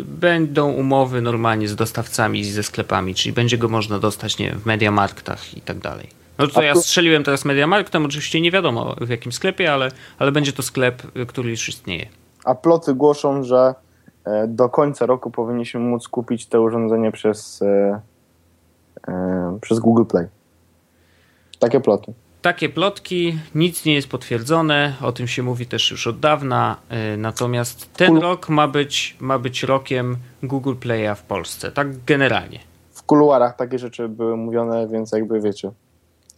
[0.05, 4.65] będą umowy normalnie z dostawcami i ze sklepami, czyli będzie go można dostać nie w
[4.65, 6.22] Mediamarktach i tak dalej.
[6.37, 10.53] No to ja strzeliłem teraz Mediamarktem, oczywiście nie wiadomo w jakim sklepie, ale, ale będzie
[10.53, 12.05] to sklep, który już istnieje.
[12.45, 13.75] A ploty głoszą, że
[14.25, 18.01] e, do końca roku powinniśmy móc kupić te urządzenie przez, e,
[19.07, 20.27] e, przez Google Play.
[21.59, 22.13] Takie ploty.
[22.41, 26.77] Takie plotki, nic nie jest potwierdzone, o tym się mówi też już od dawna,
[27.17, 32.59] natomiast ten rok ma być, ma być rokiem Google Playa w Polsce, tak generalnie.
[32.91, 35.71] W kuluarach takie rzeczy były mówione, więc jakby wiecie.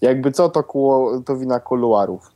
[0.02, 2.32] Jakby co, to, kuło, to wina kuluarów.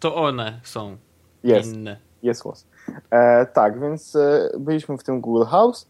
[0.00, 0.96] To one są
[1.44, 1.74] Jest.
[1.74, 1.96] inne.
[2.22, 2.66] Jest łos.
[3.10, 5.88] E, tak, więc e, byliśmy w tym Google House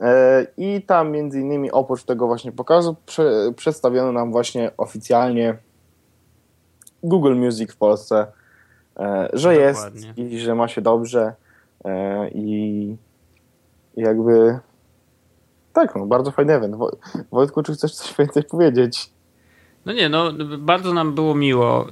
[0.00, 5.56] e, i tam między innymi oprócz tego właśnie pokazu prze, przedstawiono nam właśnie oficjalnie
[7.02, 8.26] Google Music w Polsce,
[8.96, 10.06] e, że Dokładnie.
[10.06, 11.34] jest i że ma się dobrze
[11.84, 12.96] e, i
[13.96, 14.58] jakby
[15.72, 16.76] tak, no bardzo fajny event.
[16.76, 16.96] Wo-
[17.32, 19.13] Wojtku, czy chcesz coś więcej powiedzieć?
[19.86, 21.86] No nie, no bardzo nam było miło.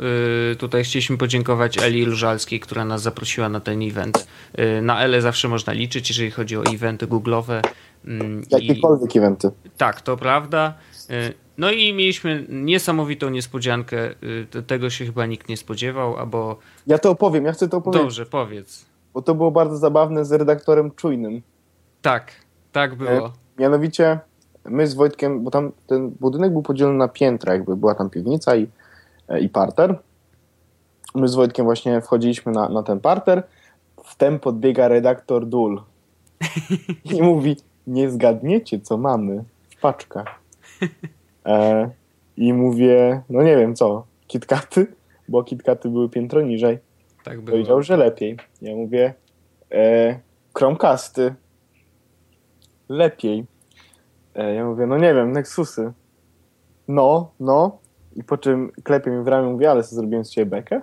[0.50, 4.26] Yy, Tutaj chcieliśmy podziękować Eli Różalskiej, która nas zaprosiła na ten event.
[4.58, 7.60] Yy, Na Elę zawsze można liczyć, jeżeli chodzi o eventy google'owe.
[8.04, 8.12] Yy,
[8.60, 9.50] i- Jakiekolwiek eventy.
[9.76, 10.74] Tak, to prawda.
[11.08, 11.16] Yy,
[11.58, 13.96] No i mieliśmy niesamowitą niespodziankę.
[14.50, 18.02] Te- Tego się chyba nikt nie spodziewał, albo Ja to opowiem, ja chcę to opowiedzieć,
[18.02, 18.84] dobrze, powiedz.
[19.14, 21.42] bo to było bardzo zabawne z redaktorem czujnym.
[22.02, 22.32] Tak,
[22.72, 23.32] tak było.
[23.58, 24.20] Mianowicie
[24.64, 28.56] my z Wojtkiem, bo tam ten budynek był podzielony na piętra, jakby była tam piwnica
[28.56, 28.68] i,
[29.28, 29.98] e, i parter.
[31.14, 33.42] My z Wojtkiem właśnie wchodziliśmy na, na ten parter.
[34.04, 35.82] Wtem podbiega redaktor Dul
[37.04, 40.40] i mówi: Nie zgadniecie, co mamy w paczkach.
[41.46, 41.90] E,
[42.36, 44.86] I mówię: No nie wiem co, kitkaty,
[45.28, 46.78] bo kitkaty były piętro niżej.
[47.24, 47.56] Tak było.
[47.56, 48.36] Powiedział, że lepiej.
[48.62, 49.14] Ja mówię,
[49.72, 50.20] e,
[50.54, 51.34] Chromecasty.
[52.88, 53.44] Lepiej.
[54.34, 55.92] E, ja mówię, no nie wiem, Nexusy.
[56.88, 57.78] No, no.
[58.16, 60.80] I po czym klepie mi w ramię, mówię, ale co zrobiłem z ciebie bekę?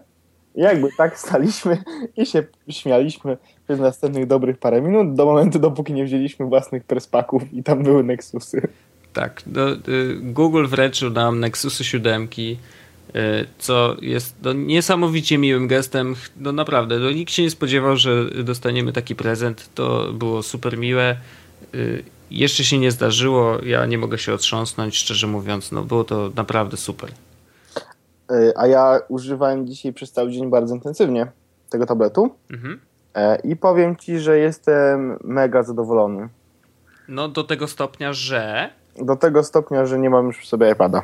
[0.56, 1.84] I jakby tak staliśmy
[2.18, 7.54] i się śmialiśmy przez następnych dobrych parę minut, do momentu, dopóki nie wzięliśmy własnych prespaków
[7.54, 8.68] i tam były Nexusy.
[9.14, 9.78] Tak, no, y,
[10.22, 12.58] Google wręczył nam Nexusy 7, y,
[13.58, 16.16] co jest no, niesamowicie miłym gestem.
[16.38, 19.70] No naprawdę, no, nikt się nie spodziewał, że dostaniemy taki prezent.
[19.76, 21.18] To było super miłe.
[22.32, 25.72] Jeszcze się nie zdarzyło, ja nie mogę się otrząsnąć, szczerze mówiąc.
[25.72, 27.10] No, było to naprawdę super.
[28.32, 31.28] E, a ja używałem dzisiaj przez cały dzień bardzo intensywnie
[31.70, 32.80] tego tabletu Mhm.
[33.16, 36.30] e, i powiem ci, że jestem mega zadowolony.
[37.08, 38.70] No do tego stopnia, że
[39.02, 41.02] Do tego stopnia, że nie mam już przy sobie iPada.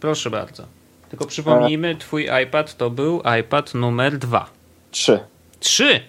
[0.00, 0.62] proszę bardzo.
[1.10, 4.50] Tylko przypomnijmy, twój iPad to był iPad numer 2.
[4.90, 5.20] Trzy.
[5.60, 6.00] 3!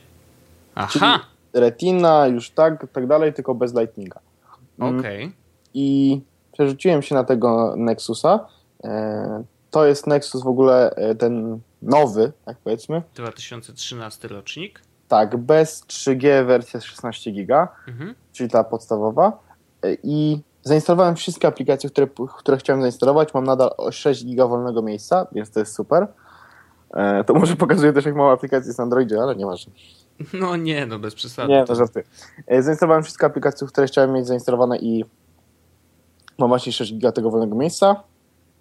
[0.76, 1.20] Aha,
[1.54, 4.20] Retina, już tak, tak dalej, tylko bez Lightninga.
[4.80, 5.32] Mm, okej.
[5.74, 8.48] I przerzuciłem się na tego Nexusa.
[8.84, 13.02] E, to jest Nexus w ogóle e, ten nowy, tak powiedzmy.
[13.16, 14.82] 2013 rocznik.
[15.08, 18.16] Tak, bez 3G wersja 16 giga, Mhm.
[18.32, 19.40] czyli ta podstawowa.
[19.84, 23.34] E, I zainstalowałem wszystkie aplikacje, które, które chciałem zainstalować.
[23.34, 26.08] Mam nadal o 6 giga wolnego miejsca, więc to jest super.
[27.26, 29.74] To może pokazuje też, jak mało aplikacji jest na Androidzie, ale nieważne.
[30.34, 31.50] No nie, no bez przesady.
[31.54, 32.06] Nie, To- no żartuję.
[32.48, 35.06] E, Zainstalowałem wszystkie aplikacje, które chciałem mieć zainstalowane i
[36.38, 38.04] mam właśnie 6 giga tego wolnego miejsca.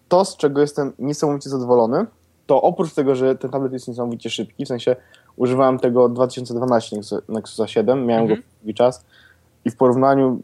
[0.08, 2.06] To, z czego jestem niesamowicie zadowolony,
[2.46, 4.96] to oprócz tego, że ten tablet jest niesamowicie szybki, w sensie
[5.36, 8.40] używałem tego 2012 Nexus- Nexusa 7, miałem Mhm.
[8.40, 9.04] go długi czas
[9.64, 10.40] i w porównaniu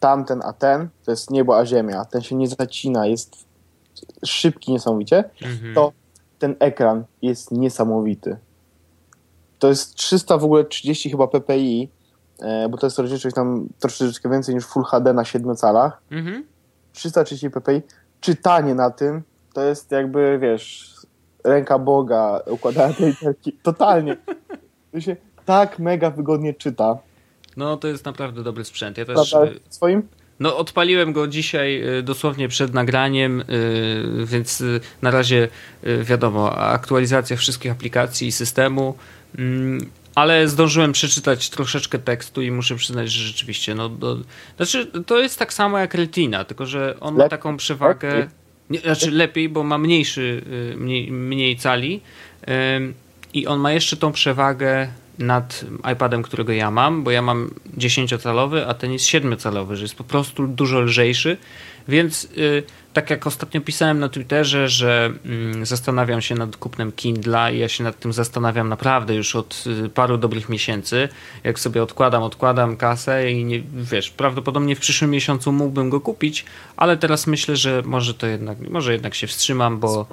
[0.00, 2.04] tamten a ten, to jest niebo a ziemia.
[2.04, 3.46] Ten się nie zacina, jest
[4.24, 5.74] szybki niesamowicie Mhm.
[5.74, 5.92] to
[6.38, 8.36] ten ekran jest niesamowity.
[9.58, 11.88] To jest 300 w ogóle 30 chyba ppi,
[12.42, 16.00] e, bo to jest rozdzielczość tam troszeczkę więcej niż Full HD na 7 calach.
[16.10, 16.44] Mhm.
[16.92, 17.82] 330 ppi.
[18.20, 19.22] Czytanie na tym
[19.54, 20.94] to jest jakby, wiesz,
[21.44, 23.52] ręka Boga, układanie tej literki.
[23.62, 24.16] Totalnie.
[24.92, 26.98] To się tak mega wygodnie czyta.
[27.56, 28.98] No to jest naprawdę dobry sprzęt.
[28.98, 30.08] Ja też y, Swoim?
[30.40, 33.44] no, odpaliłem go dzisiaj y, dosłownie przed nagraniem,
[34.24, 34.62] więc
[35.02, 35.48] na razie
[36.02, 38.94] wiadomo, aktualizacja wszystkich aplikacji i systemu.
[39.38, 44.18] Mm, Ale zdążyłem przeczytać troszeczkę tekstu i muszę przyznać, że rzeczywiście, no, do,
[44.56, 48.30] znaczy to jest tak samo jak Retina, tylko że on ma taką przewagę, Lepiej.
[48.70, 52.00] nie, znaczy lepiej, bo ma mniejszy, y, mniej, mniej cali
[53.34, 58.64] i on ma jeszcze tą przewagę nad iPadem, którego ja mam, bo ja mam 10-calowy,
[58.68, 61.36] a ten jest 7-calowy, że jest po prostu dużo lżejszy,
[61.88, 62.62] więc y,
[62.92, 67.68] tak jak ostatnio pisałem na Twitterze, że mm, zastanawiam się nad kupnem Kindla i ja
[67.68, 71.08] się nad tym zastanawiam naprawdę już od y, paru dobrych miesięcy.
[71.44, 76.44] Jak sobie odkładam, odkładam kasę i nie, wiesz, prawdopodobnie w przyszłym miesiącu mógłbym go kupić,
[76.76, 80.06] ale teraz myślę, że może to jednak, może jednak się wstrzymam, bo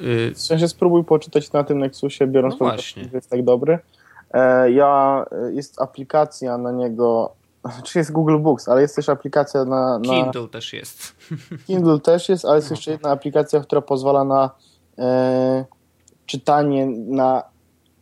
[0.00, 3.44] y, W sensie spróbuj poczytać na tym Nexusie, biorąc No pod uwagę, że jest tak
[3.44, 3.78] dobry.
[4.34, 7.32] E, ja, jest aplikacja na niego,
[7.84, 11.16] czy jest Google Books, ale jest też aplikacja na, na Kindle też jest.
[11.66, 14.50] Kindle też jest, ale jest jeszcze jedna aplikacja, która pozwala na
[14.98, 15.64] e,
[16.26, 17.42] czytanie na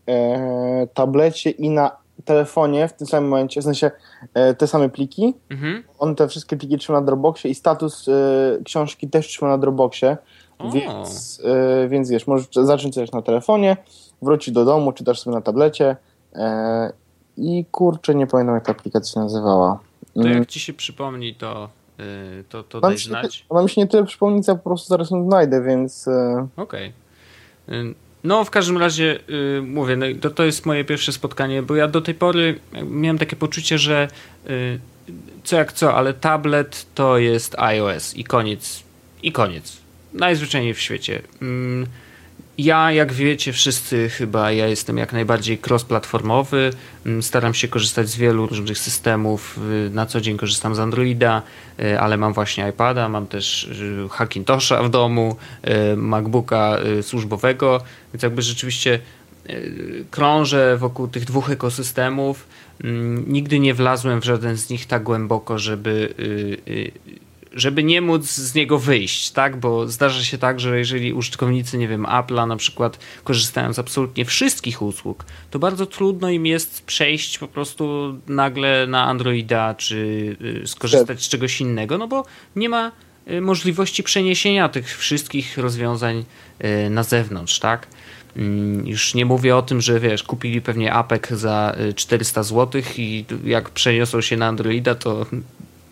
[0.08, 3.90] e, tablecie i na telefonie w tym samym momencie, w sensie
[4.34, 5.34] e, te same pliki.
[5.50, 5.82] Mhm.
[5.98, 8.12] On te wszystkie pliki trzyma na Dropboxie i status e,
[8.64, 10.16] książki też trzyma na Dropboxie,
[10.58, 10.70] O.
[10.70, 13.76] więc, e, więc wiesz, możesz zacząć coś na telefonie,
[14.22, 15.96] wrócić do domu, czytasz sobie na tablecie
[16.34, 16.92] e,
[17.36, 19.78] i kurczę, nie pamiętam jak ta aplikacja się nazywała.
[20.14, 20.38] To Mm.
[20.38, 21.68] jak ci się przypomni, to,
[22.00, 23.44] y, to, to daj znać.
[23.48, 26.48] ona mi się nie tyle przypomni, co ja po prostu zaraz ją znajdę, więc e,
[26.56, 26.92] Okej.
[27.68, 29.18] Y, No, w każdym razie
[29.58, 32.58] y, mówię, no, to, to jest moje pierwsze spotkanie, bo ja do tej pory
[32.90, 34.08] miałem takie poczucie, że
[34.50, 34.78] y,
[35.44, 38.82] co jak co, ale tablet to jest iOS i koniec.
[39.22, 39.76] I koniec.
[40.12, 41.22] Najzwyczajniej w świecie.
[42.58, 46.72] Ja, jak wiecie, wszyscy chyba, ja jestem jak najbardziej cross-platformowy.
[47.06, 49.58] Mm, Staram się korzystać z wielu różnych systemów.
[49.86, 51.42] Y, Na co dzień korzystam z Androida,
[51.80, 55.36] y, ale mam właśnie iPada, mam też y, Hackintosha w domu,
[55.96, 57.80] MacBooka służbowego,
[58.14, 58.98] więc jakby rzeczywiście
[60.10, 62.46] krążę wokół tych dwóch ekosystemów.
[62.84, 66.14] Mm, Nigdy nie wlazłem w żaden z nich tak głęboko, żeby
[67.54, 69.56] żeby nie móc z niego wyjść, tak?
[69.56, 74.24] Bo zdarza się tak, że jeżeli użytkownicy, nie wiem, Apple'a na przykład korzystają z absolutnie
[74.24, 79.96] wszystkich usług, to bardzo trudno im jest przejść po prostu nagle na Androida, czy
[80.64, 82.24] y, skorzystać z czegoś innego, no bo
[82.56, 82.92] nie ma
[83.30, 86.24] y, możliwości przeniesienia tych wszystkich rozwiązań
[86.86, 87.86] y, na zewnątrz, tak?
[88.36, 92.82] Mm, Już nie mówię o tym, że wiesz, kupili pewnie Apek za y, 400 zł
[92.96, 95.26] i jak przeniosą się na Androida, to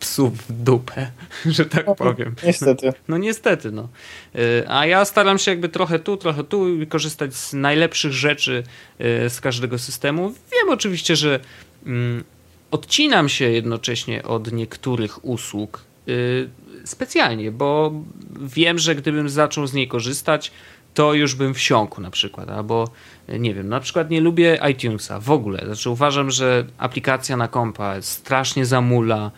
[0.01, 1.11] psu w dupę,
[1.47, 2.35] że tak powiem.
[2.45, 2.93] niestety.
[3.09, 3.89] No niestety, no.
[4.37, 8.63] Y, A ja staram się jakby trochę tu, trochę tu korzystać z najlepszych rzeczy
[9.01, 10.29] y, z każdego systemu.
[10.31, 11.41] Wiem oczywiście, że
[11.87, 12.25] mm,
[12.71, 16.49] odcinam się jednocześnie od niektórych usług y,
[16.85, 17.93] specjalnie, bo
[18.41, 20.53] wiem, że gdybym zaczął z niej korzystać,
[20.95, 22.91] to już bym wsiąkł na przykład, albo
[23.29, 25.63] nie wiem, na przykład nie lubię iTunesa w ogóle.
[25.65, 29.31] Znaczy uważam, że aplikacja na kompa strasznie zamula,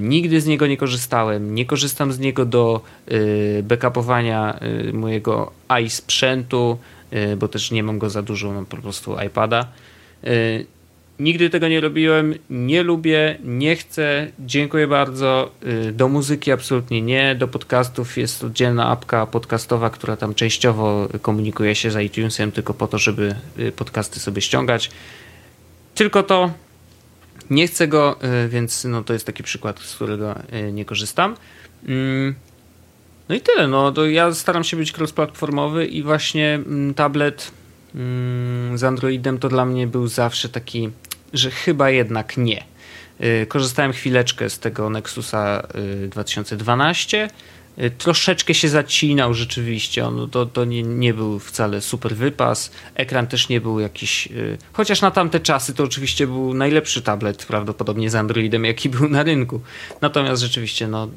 [0.00, 1.54] Nigdy z niego nie korzystałem.
[1.54, 2.80] Nie korzystam z niego do
[3.12, 5.52] y, backupowania y, mojego
[5.82, 6.78] iSprzętu,
[7.12, 9.68] y, bo też nie mam go za dużo, mam po prostu iPada.
[11.18, 14.26] Nigdy tego nie robiłem, nie lubię, nie chcę.
[14.38, 15.50] Dziękuję bardzo.
[15.92, 17.34] Do muzyki absolutnie nie.
[17.34, 22.86] Do podcastów jest oddzielna apka podcastowa, która tam częściowo komunikuje się z iTunesem, tylko po
[22.86, 23.34] to, żeby
[23.76, 24.90] podcasty sobie ściągać.
[25.94, 26.50] Tylko to
[27.50, 30.34] nie chcę go, y, więc no to jest taki przykład, z którego
[30.68, 31.36] y, nie korzystam.
[31.88, 32.34] Mm,
[33.28, 33.68] No i tyle.
[33.68, 37.50] No, to ja staram się być cross-platformowy i właśnie mm, tablet
[37.94, 40.90] mm, z Androidem to dla mnie był zawsze taki,
[41.32, 42.64] że chyba jednak nie.
[43.20, 45.66] Y, Korzystałem chwileczkę z tego Nexusa
[46.04, 47.30] y, 2012.
[47.78, 50.06] Y, Troszeczkę się zacinał rzeczywiście.
[50.06, 52.70] On, to to nie, nie był wcale super wypas.
[52.94, 54.26] Ekran też nie był jakiś.
[54.26, 59.08] y, Chociaż na tamte czasy to oczywiście był najlepszy tablet prawdopodobnie z Androidem, jaki był
[59.08, 59.60] na rynku.
[60.00, 61.08] Natomiast rzeczywiście, no,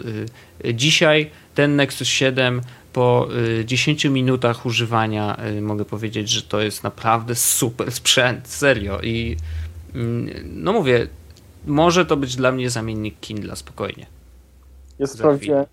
[0.65, 2.61] y, y, dzisiaj ten Nexus 7
[2.93, 3.27] po
[3.59, 8.47] y, 10 minutach używania y, mogę powiedzieć, że to jest naprawdę super sprzęt.
[8.47, 9.01] Serio.
[9.01, 9.37] I
[9.95, 11.07] mm, no mówię,
[11.65, 14.05] może to być dla mnie zamiennik Kindla spokojnie.
[14.99, 15.65] Jest sprawdziłem.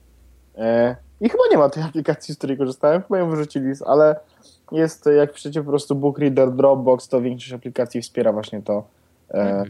[0.59, 4.17] E, I chyba nie ma tej aplikacji, z której korzystałem, chyba ją wyrzucili, ale
[4.73, 8.85] jest, jak piszecie po prostu Book Reader, Dropbox, to większość aplikacji wspiera właśnie to.
[9.31, 9.65] E.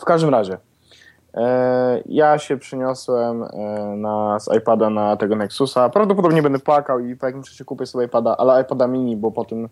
[0.00, 0.58] W każdym razie,
[1.34, 3.44] e, ja się przeniosłem
[3.96, 5.88] na, z iPada na tego Nexusa.
[5.88, 9.44] Prawdopodobnie będę płakał i po jakimś czasie kupię sobie iPada, ale iPada mini, bo po
[9.44, 9.68] tym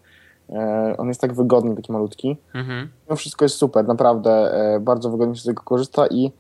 [0.99, 2.37] on jest tak wygodny, taki malutki.
[2.55, 2.89] Mhm.
[3.11, 6.33] No wszystko jest super, naprawdę bardzo wygodnie się z tego korzysta i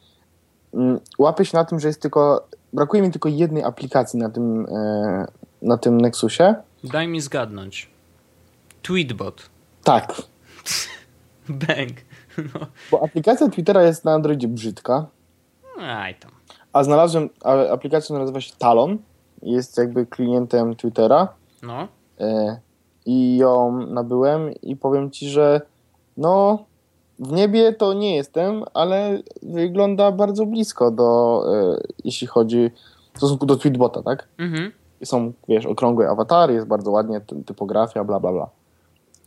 [0.74, 4.66] mm, łapię się na tym, że jest tylko, brakuje mi tylko jednej aplikacji na tym,
[4.66, 5.26] e,
[5.62, 6.54] na tym Nexusie.
[6.84, 7.90] Daj mi zgadnąć.
[8.82, 9.50] Tweetbot.
[9.84, 10.14] Tak,
[11.48, 11.92] Bang.
[12.38, 12.66] No.
[12.90, 15.06] bo aplikacja Twittera jest na Androidzie brzydka,
[15.78, 16.30] Aj tam.
[16.72, 18.98] a znalazłem a, aplikację, nazywa się Talon,
[19.42, 21.28] jest jakby klientem Twittera
[21.62, 21.88] No.
[22.20, 22.58] e,
[23.06, 25.60] i ją nabyłem i powiem ci, że
[26.16, 26.64] No,
[27.18, 32.70] w niebie to nie jestem, ale wygląda bardzo blisko do, e, jeśli chodzi
[33.14, 34.28] w stosunku do Tweetbota, tak?
[34.38, 34.72] Mhm.
[35.04, 38.48] Są, wiesz, okrągłe awatary, jest bardzo ładnie, ty- typografia, bla, bla, bla.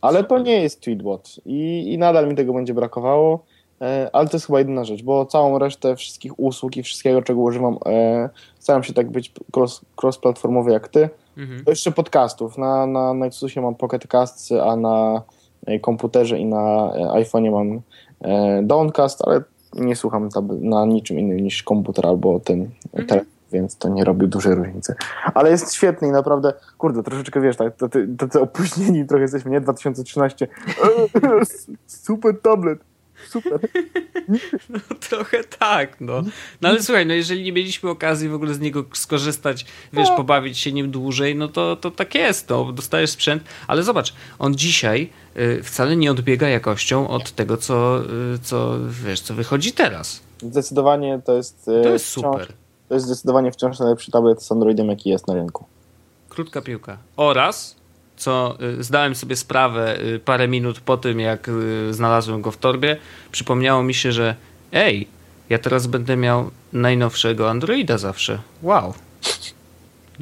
[0.00, 3.44] Ale to nie jest Tweetbot i, i nadal mi tego będzie brakowało,
[3.80, 7.40] e, ale to jest chyba jedyna rzecz, bo całą resztę wszystkich usług i wszystkiego, czego
[7.40, 11.08] używam, e, staram się tak być cross, cross-platformowy jak ty.
[11.36, 11.64] Mhm.
[11.64, 12.58] To jeszcze podcastów.
[12.58, 15.22] Na, na Nexusie mam Pocket Casts, a na
[15.80, 17.80] komputerze i na e, iPhone'ie mam
[18.20, 19.42] e, Downcast, ale
[19.74, 20.28] nie słucham
[20.60, 23.06] na niczym innym niż komputer albo ten Mhm.
[23.08, 24.94] telefon, więc to nie robi dużej różnicy.
[25.34, 29.60] Ale jest świetny i naprawdę, kurde, troszeczkę wiesz, tak, tacy, tacy opóźnieni trochę jesteśmy, nie?
[29.60, 30.48] 2013.
[31.24, 31.44] E,
[31.86, 32.78] super tablet.
[33.28, 33.60] Super.
[34.70, 36.22] No, trochę tak, no.
[36.60, 40.58] No ale słuchaj, no jeżeli nie mieliśmy okazji w ogóle z niego skorzystać, wiesz, pobawić
[40.58, 42.72] się nim dłużej, no to, to tak jest, no.
[42.72, 45.10] Dostajesz sprzęt, ale zobacz, on dzisiaj
[45.62, 48.00] wcale nie odbiega jakością od tego, co,
[48.34, 50.20] y, co, wiesz, co wychodzi teraz.
[50.42, 51.68] Zdecydowanie to jest...
[51.68, 52.52] e, To jest wciąż- super.
[52.88, 55.64] To jest zdecydowanie wciąż najlepszy tablet z Androidem, jaki jest na rynku.
[56.28, 56.98] Krótka piłka.
[57.16, 57.76] Oraz,
[58.16, 62.56] co y, zdałem sobie sprawę y, parę minut po tym, jak y, znalazłem go w
[62.56, 62.96] torbie,
[63.32, 64.34] przypomniało mi się, że
[64.72, 65.08] ej,
[65.50, 68.38] ja teraz będę miał najnowszego Androida zawsze.
[68.62, 68.94] Wow.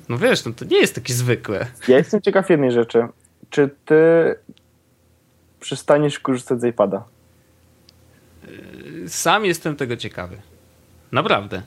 [0.08, 1.66] No wiesz, no to nie jest takie zwykłe.
[1.88, 3.06] Ja jestem ciekaw jednej rzeczy.
[3.50, 3.94] Czy ty
[5.60, 7.04] przestaniesz korzystać z iPada?
[9.08, 10.36] Sam jestem tego ciekawy.
[11.12, 11.62] Naprawdę.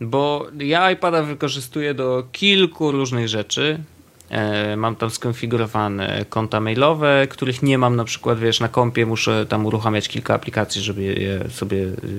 [0.00, 3.78] Bo ja iPada wykorzystuję do kilku różnych rzeczy.
[4.30, 9.46] E, mam tam skonfigurowane konta mailowe, których nie mam na przykład, wiesz, na kompie muszę
[9.46, 11.76] tam uruchamiać kilka aplikacji, żeby je sobie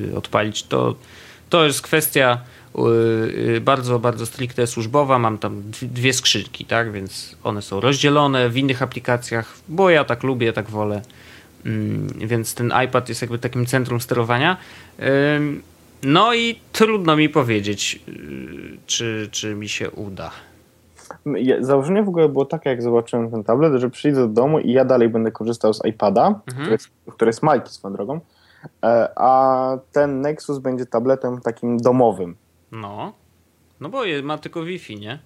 [0.10, 0.64] y, odpalić.
[0.64, 0.96] To,
[1.50, 2.38] to jest kwestia
[2.76, 2.80] y,
[3.56, 5.20] y, bardzo, bardzo stricte służbowa.
[5.20, 10.04] Mam tam dw- dwie skrzynki, tak, więc one są rozdzielone w innych aplikacjach, bo ja
[10.04, 11.02] tak lubię, tak wolę.
[11.66, 14.58] Mm, Więc ten iPad jest jakby takim centrum sterowania.
[16.04, 20.32] No i trudno mi powiedzieć, yy, czy, czy mi się uda.
[21.60, 24.86] Założenie w ogóle było takie, jak zobaczyłem ten tablet, że przyjdę do domu i ja
[24.86, 28.20] dalej będę korzystał z iPada, który, jest, który jest Majki swoją drogą,
[29.16, 32.36] a ten Nexus będzie tabletem takim domowym.
[32.72, 33.14] No.
[33.80, 35.20] No bo ma tylko Wi-Fi, nie?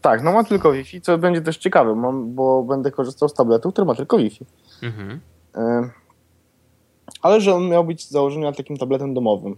[0.00, 1.94] Tak, no ma tylko Wi-Fi, co będzie też ciekawe,
[2.26, 4.44] bo będę korzystał z tabletu, który ma tylko Wi-Fi.
[4.82, 5.20] Mhm.
[5.54, 5.90] E,
[7.22, 9.56] ale że on miał być z założenia takim tabletem domowym.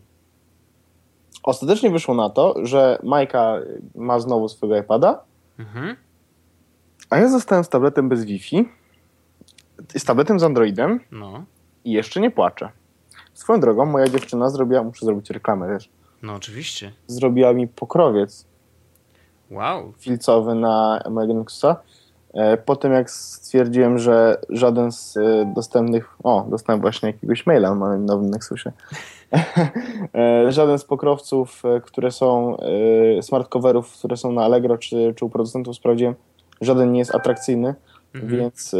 [1.43, 3.55] Ostatecznie wyszło na to, że Majka
[3.95, 5.21] ma znowu swojego iPada,
[5.59, 5.97] Mhm.
[7.11, 8.69] a ja zostałem z tabletem bez Wi-Fi,
[9.99, 11.45] z tabletem z Androidem No.
[11.85, 12.69] i jeszcze nie płaczę.
[13.39, 15.89] Swoją drogą, moja dziewczyna zrobiła, muszę zrobić reklamę, wiesz,
[16.23, 16.93] No oczywiście.
[17.07, 18.45] zrobiła mi pokrowiec
[19.51, 19.93] Wow.
[19.99, 21.77] filcowy na mojego Nexusa.
[22.35, 27.69] E, Po tym jak stwierdziłem, że żaden z e, dostępnych, o, dostałem właśnie jakiegoś maila
[27.69, 28.73] na moim nowym Nexusie,
[30.15, 32.57] E, żaden z pokrowców, które są,
[33.19, 36.15] e, smart coverów, które są na Allegro czy, czy u producentów sprawdziłem,
[36.61, 37.75] żaden nie jest atrakcyjny,
[38.15, 38.33] Mhm.
[38.41, 38.75] więc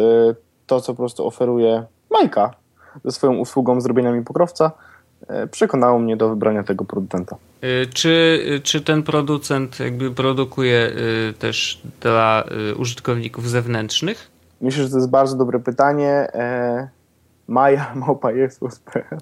[0.67, 2.55] to, co po prostu oferuje Majka
[3.05, 4.73] ze swoją usługą zrobienia mi pokrowca,
[5.29, 7.37] e, przekonało mnie do wybrania tego producenta.
[7.65, 10.93] Y, Czy, y, czy ten producent jakby produkuje
[11.39, 12.45] też dla
[12.77, 14.31] użytkowników zewnętrznych?
[14.61, 16.11] Myślę, że to jest bardzo dobre pytanie.
[16.11, 16.89] E,
[17.49, 19.19] Maja małpa Jesus.pl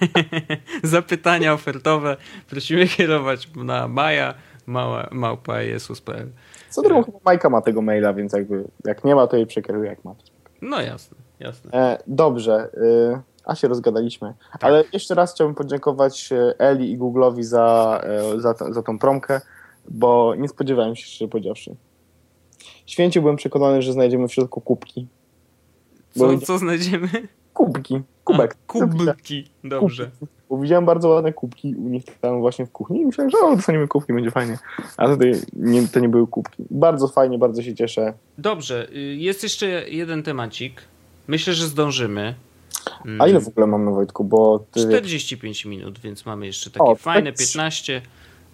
[0.82, 2.16] Zapytania ofertowe
[2.50, 4.34] prosimy kierować na maja
[4.66, 6.28] mała, małpa jesus.pl.
[6.70, 9.90] Co drogą chyba Majka ma tego maila, więc jakby jak nie ma, to jej przekieruję
[9.90, 10.14] jak ma.
[10.62, 11.70] No jasne, jasne.
[11.72, 12.70] E, dobrze,
[13.14, 14.34] e, a się rozgadaliśmy.
[14.60, 19.40] Ale jeszcze raz chciałbym podziękować e, Eli i Google'owi za, e, za, za tą promkę,
[19.88, 21.76] bo nie spodziewałem się, szczerze powiedziawszy.
[22.86, 25.06] Święcie byłem przekonany, że znajdziemy w środku kubki.
[26.16, 27.08] Bo Co, co znajdziemy?
[27.54, 28.56] Kubki, kubek.
[28.68, 30.10] A, kubki, dobrze.
[30.50, 33.56] Bo widziałem bardzo ładne kubki u nich tam właśnie w kuchni i myślałem, że o,
[33.56, 34.58] dostaniemy kubki, będzie fajnie.
[34.96, 36.64] A tutaj nie, to nie były kubki.
[36.70, 38.14] Bardzo fajnie, bardzo się cieszę.
[38.38, 40.82] Dobrze, y, jest jeszcze jeden temacik.
[41.28, 42.34] Myślę, że zdążymy.
[43.18, 44.24] A ile w ogóle mamy, Wojtku?
[44.24, 44.80] Bo ty...
[44.80, 47.38] 45 minut, więc mamy jeszcze takie O, fajne tak.
[47.38, 48.02] 15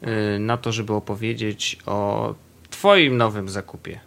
[0.02, 2.34] y, na to, żeby opowiedzieć o
[2.70, 4.00] twoim nowym zakupie.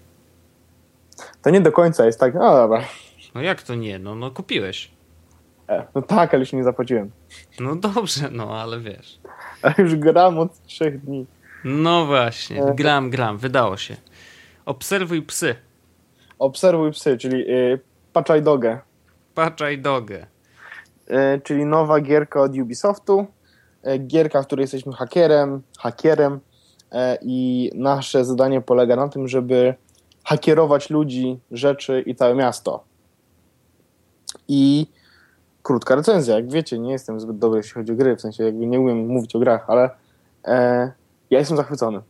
[1.41, 2.83] To nie do końca jest tak, no dobra.
[3.35, 3.99] No jak to nie?
[3.99, 4.91] No, no kupiłeś.
[5.69, 7.11] E, No tak, ale już nie zapłaciłem.
[7.59, 9.19] No dobrze, no ale wiesz.
[9.61, 11.25] Ale już gram od trzech dni.
[11.63, 12.75] No właśnie, E.
[12.75, 13.95] gram, gram, wydało się.
[14.65, 15.55] Obserwuj psy.
[16.39, 17.79] Obserwuj psy, czyli y,
[18.17, 18.79] Paczaj Dogę,
[19.35, 20.25] Paczaj dogę.
[21.09, 23.25] y, czyli nowa gierka od Ubisoftu.
[23.87, 29.75] Y, gierka, w której jesteśmy hakerem, hakierem y, i nasze zadanie polega na tym, żeby
[30.23, 32.83] hakierować ludzi, rzeczy i całe miasto.
[34.47, 34.87] I
[35.63, 36.35] krótka recenzja.
[36.35, 39.07] Jak wiecie, nie jestem zbyt dobry, jeśli chodzi o gry, w sensie jakby nie umiem
[39.07, 39.89] mówić o grach, ale
[40.45, 40.91] e,
[41.29, 42.01] ja jestem zachwycony.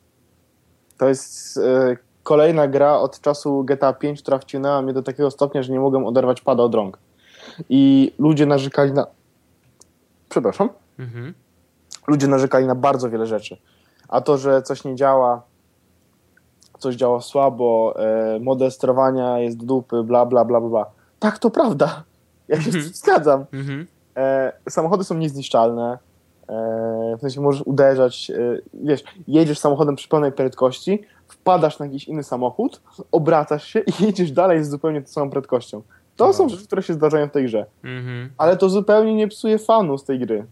[0.97, 1.97] To jest e,
[2.27, 6.05] kolejna gra od czasu GTA 5, która wciągnęła mnie do takiego stopnia, że nie mogłem
[6.05, 6.99] oderwać pada od rąk.
[7.69, 9.07] I ludzie narzekali na...
[10.29, 10.69] Przepraszam
[10.99, 11.33] Mhm.
[12.07, 13.57] ludzie narzekali na bardzo wiele rzeczy.
[14.07, 15.41] A to, że coś nie działa,
[16.79, 20.85] coś działa słabo, e, model sterowania jest dupy, bla, bla, bla, bla.
[21.19, 22.03] Tak, to prawda.
[22.47, 23.45] Ja się z tym zgadzam.
[23.53, 23.87] Mhm.
[24.17, 25.97] E, samochody są niezniszczalne.
[26.49, 32.07] E, w sensie możesz uderzać, e, wiesz, jedziesz samochodem przy pełnej prędkości, wpadasz na jakiś
[32.07, 35.81] inny samochód, obracasz się i jedziesz dalej z zupełnie tą samą prędkością.
[36.15, 36.49] To są Wow.
[36.49, 37.65] rzeczy, które się zdarzają w tej grze.
[37.83, 38.29] Mhm.
[38.37, 40.45] Ale to zupełnie nie psuje fanu z tej gry.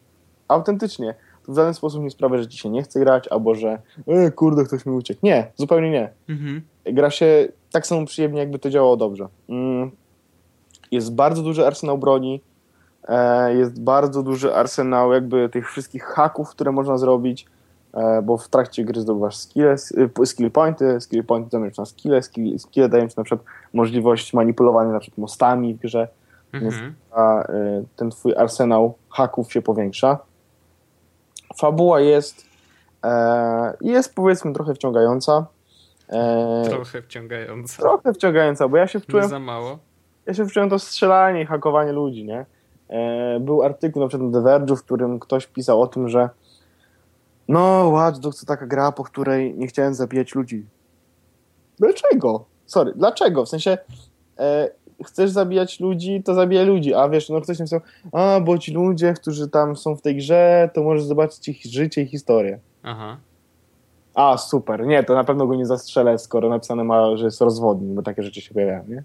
[0.47, 1.15] Autentycznie.
[1.45, 4.32] To w żaden sposób nie sprawia, że ci się nie chce grać, albo że e,
[4.32, 5.19] kurde, ktoś mi uciekł.
[5.23, 6.09] Nie, zupełnie nie.
[6.30, 6.61] Mhm.
[6.86, 9.28] Gra się tak samo przyjemnie, jakby to działało dobrze.
[9.49, 9.91] Mm.
[10.91, 12.41] Jest bardzo duży arsenał broni.
[13.07, 17.45] E, jest bardzo duży arsenał jakby tych wszystkich haków, które można zrobić,
[18.24, 19.76] bo w trakcie gry zdobywasz skille,
[20.22, 24.34] y, skill pointy, skill pointy ci na skille, skill, skille dają ci na przykład możliwość
[24.34, 26.08] manipulowania na przykład mostami w grze
[26.54, 26.96] Mhm.
[27.12, 30.18] a y, ten twój arsenał haków się powiększa.
[31.58, 32.46] Fabuła jest
[33.04, 35.46] e, jest powiedzmy trochę wciągająca.
[36.10, 37.78] E, Trochę wciągające.
[37.82, 39.80] trochę wciągająca, bo ja się Nie wczułem, za mało.
[40.26, 42.46] ja się wczułem to strzelanie i hakowanie ludzi, nie?
[42.89, 46.30] E, był artykuł na przykład na The Verge, w którym ktoś pisał o tym, że
[47.48, 50.66] no, Watch Dogs to taka gra, po której nie chciałem zabijać ludzi.
[51.80, 52.46] Dlaczego?
[52.66, 53.46] Sorry, dlaczego?
[53.46, 53.78] W sensie
[54.39, 54.70] e,
[55.06, 57.80] chcesz zabijać ludzi, to zabijaj ludzi, a wiesz, no ktoś napisał,
[58.12, 62.02] a bo ci ludzie, którzy tam są w tej grze, to możesz zobaczyć ich życie
[62.02, 62.60] i historię.
[62.84, 63.18] Aha.
[64.14, 67.93] A, super, nie, to na pewno go nie zastrzelę, skoro napisane ma, że jest rozwodny,
[67.96, 69.04] bo takie rzeczy się pojawiają, nie?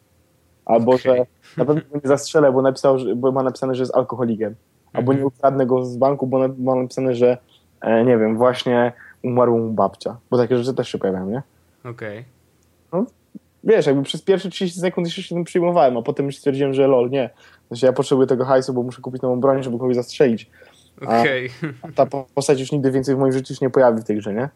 [0.64, 1.02] Albo, Okej.
[1.16, 1.26] że
[1.56, 4.54] na pewno go nie zastrzelę, bo, napisał, że, bo ma napisane, że jest alkoholikiem.
[4.92, 5.18] Albo Mhm.
[5.18, 7.38] nie ukradnę go z banku, bo ma napisane, że
[8.04, 10.16] nie wiem, właśnie umarła mu babcia.
[10.30, 11.42] Bo takie rzeczy też się pojawiają, nie?
[11.84, 12.24] Okej.
[13.64, 16.86] Wiesz, jakby przez pierwsze 30 sekund jeszcze się tym przyjmowałem, a potem już stwierdziłem, że
[16.86, 17.30] lol, nie.
[17.68, 20.50] Sensie ja potrzebuję tego hajsu, bo muszę kupić nową broń, żeby kogoś zastrzelić.
[21.02, 21.50] Okej.
[21.82, 24.34] A ta postać już nigdy więcej w moim życiu się nie pojawi w tej grze,
[24.34, 24.48] nie?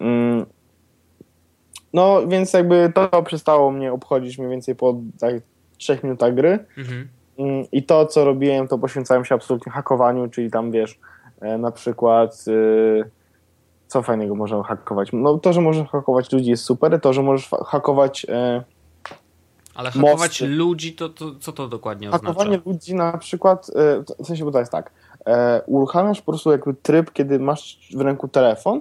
[0.00, 0.46] Mm.
[1.92, 5.34] No, więc jakby to przestało mnie obchodzić mniej więcej po tak,
[5.78, 6.58] 3 minutach gry.
[6.78, 7.08] Mhm.
[7.38, 10.98] Mm, I to, co robiłem, to poświęcałem się absolutnie hakowaniu, czyli tam, wiesz, e,
[11.58, 13.10] na przykład y,
[13.86, 15.08] co fajnego można hakować?
[15.12, 18.62] No to, że możesz hakować ludzi jest super, to, że możesz hakować e,
[19.74, 20.46] Ale hakować Mosty.
[20.46, 22.26] ludzi, to, to co to dokładnie oznacza?
[22.26, 23.70] hakowanie ludzi na przykład,
[24.18, 24.90] e, w sensie, bo to jest tak,
[25.26, 28.80] e, uruchamiasz po prostu jakby tryb, kiedy masz w ręku telefon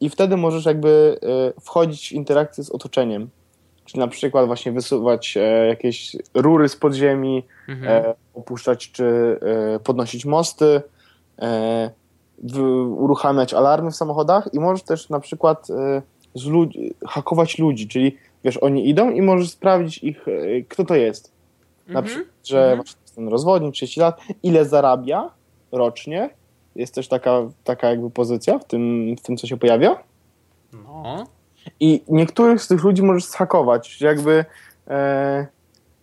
[0.00, 1.18] i wtedy możesz jakby
[1.56, 3.30] e, wchodzić w interakcję z otoczeniem.
[3.84, 8.04] Czyli na przykład właśnie wysuwać e, jakieś rury z podziemi, Mhm.
[8.06, 9.38] e, opuszczać czy
[9.74, 10.82] e, podnosić mosty, e,
[12.96, 16.02] uruchamiać alarmy w samochodach i możesz też na przykład e,
[16.34, 20.32] z ludzi, hakować ludzi, czyli wiesz, oni idą i możesz sprawdzić ich, e,
[20.68, 21.32] kto to jest.
[21.88, 22.04] Na Mhm.
[22.04, 25.30] przykład, że właśnie jest ten rozwodnik, 30 lat, ile zarabia
[25.72, 26.30] rocznie.
[26.76, 29.98] Jest też taka, taka jakby pozycja w tym, w tym, co się pojawia.
[30.72, 31.24] No.
[31.80, 34.44] I niektórych z tych ludzi możesz zhakować, jakby
[34.88, 35.46] e,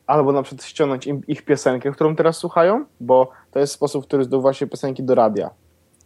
[0.08, 4.24] albo na przykład ściągnąć im, ich piosenkę, którą teraz słuchają, bo to jest sposób, który
[4.24, 5.49] zdobywa się piosenki do radia.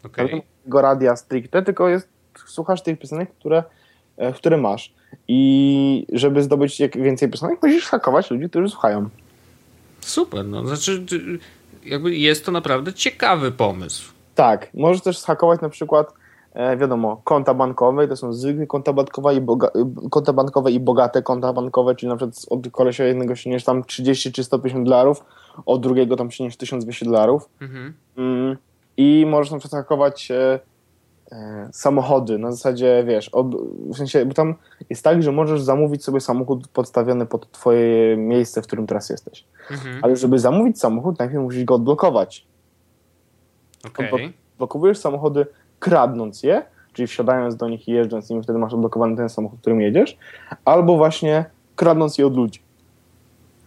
[0.04, 0.42] Okay.
[0.64, 2.10] Tego radia stricte, tylko jest,
[2.48, 3.64] słuchasz tych piosenek, które,
[4.18, 4.94] e, które masz.
[5.28, 9.10] I żeby zdobyć jak więcej piosenek, musisz hakować ludzi, którzy słuchają.
[10.02, 10.68] Super, no.
[10.68, 11.06] Znaczy,
[11.86, 14.12] jakby jest to naprawdę ciekawy pomysł.
[14.36, 16.14] Tak, możesz też zhakować na przykład,
[16.78, 19.70] wiadomo, konta bankowe, to są zwykłe konta bankowe i, boga,
[20.10, 24.32] konta bankowe i bogate konta bankowe, czyli na przykład od kolesia jednego ściągniesz tam 30
[24.32, 25.24] czy 150 dolarów,
[25.66, 27.94] od drugiego tam ściągniesz 1200 dolarów Mhm.
[28.18, 28.58] mm,
[28.98, 30.60] i możesz na przykład hakować e,
[31.32, 33.48] e, samochody, na zasadzie, wiesz, ob,
[33.94, 34.56] w sensie, bo tam
[34.90, 39.46] jest tak, że możesz zamówić sobie samochód podstawiony pod twoje miejsce, w którym teraz jesteś.
[39.72, 40.00] Mhm.
[40.02, 42.48] Ale żeby zamówić samochód, najpierw musisz go odblokować.
[43.88, 44.34] Okej.
[44.58, 45.46] blokowujesz samochody
[45.80, 46.62] kradnąc je,
[46.94, 50.18] czyli wsiadając do nich i jeżdżąc nimi, wtedy masz odblokowany ten samochód, którym jedziesz,
[50.66, 52.60] albo właśnie kradnąc je od ludzi.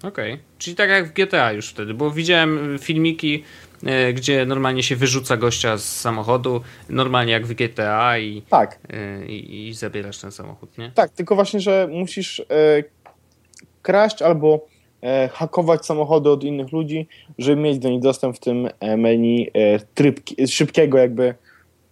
[0.03, 0.39] Okej.
[0.59, 3.45] Czyli tak jak w GTA już wtedy, bo widziałem y, filmiki,
[3.87, 9.27] e, gdzie normalnie się wyrzuca gościa z samochodu, normalnie jak w GTA i, Tak, e,
[9.27, 10.91] i, i zabierasz ten samochód, nie?
[10.95, 12.45] tak, tylko właśnie, że musisz e,
[13.83, 14.67] kraść albo
[15.03, 17.07] e, hakować samochody od innych ludzi,
[17.39, 19.51] żeby mieć do nich dostęp w tym e, menu
[20.49, 21.35] szybkiego jakby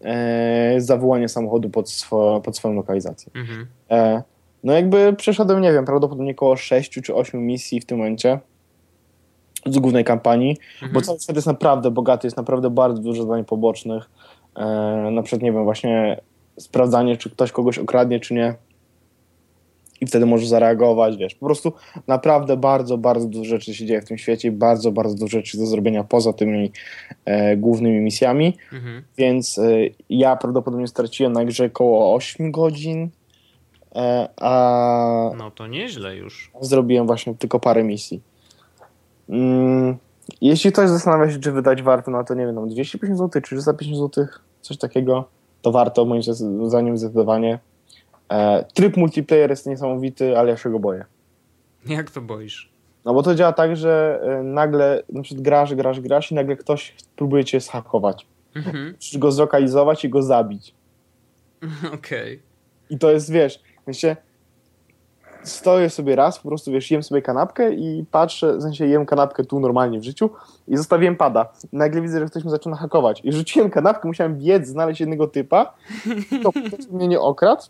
[0.05, 3.33] e, zawołania samochodu pod, swo, pod swoją lokalizację.
[3.35, 3.67] Mhm.
[3.91, 4.23] E,
[4.65, 8.39] no jakby przeszedłem, nie wiem, prawdopodobnie około 6 czy 8 misji w tym momencie.
[9.67, 10.93] z głównej kampanii, Mhm.
[10.93, 14.11] bo cały świat jest naprawdę bogaty, jest naprawdę bardzo dużo zadań pobocznych.
[14.57, 14.65] E,
[15.13, 16.21] na przykład, nie wiem, właśnie
[16.59, 18.55] sprawdzanie, czy ktoś kogoś okradnie, czy nie.
[20.01, 21.35] I wtedy możesz zareagować, wiesz.
[21.35, 21.73] Po prostu
[22.07, 25.59] naprawdę bardzo, bardzo dużo rzeczy się dzieje w tym świecie i bardzo, bardzo dużo rzeczy
[25.59, 26.73] do zrobienia poza tymi
[27.25, 28.57] e, głównymi misjami.
[28.73, 29.03] Mhm.
[29.17, 29.63] Więc e,
[30.11, 33.09] ja prawdopodobnie straciłem na grze około 8 godzin,
[33.97, 36.51] e, a No to nieźle już.
[36.61, 38.21] zrobiłem właśnie tylko parę misji.
[39.29, 39.97] Mm,
[40.41, 43.57] jeśli ktoś zastanawia się, czy wydać warto na to, nie wiem, tam 250 zł, czy
[43.57, 44.27] 350 zł,
[44.61, 45.25] coś takiego,
[45.63, 46.23] to warto, moim
[46.69, 47.59] zdaniem zdecydowanie.
[48.33, 51.05] E, tryb multiplayer jest niesamowity, ale ja się go boję.
[51.87, 52.73] Jak to boisz?
[53.05, 56.57] No bo to działa tak, że e, nagle, na przykład grasz, grasz, grasz i nagle
[56.57, 58.27] ktoś próbuje cię zhakować.
[58.57, 58.95] Mhm.
[58.97, 60.75] Musisz go zlokalizować i go zabić.
[61.95, 62.43] Okej.
[62.91, 64.17] I to jest, wiesz, w sensie
[65.43, 69.45] stoję sobie raz, po prostu, wiesz, jem sobie kanapkę i patrzę, w sensie jem kanapkę
[69.45, 70.31] tu normalnie w życiu
[70.69, 71.53] i zostawiłem pada.
[71.73, 73.21] Nagle widzę, że ktoś mnie zaczyna hakować.
[73.25, 75.75] I rzuciłem kanapkę, musiałem biec, znaleźć jednego typa,
[76.43, 77.63] to ktoś mnie nie okradł.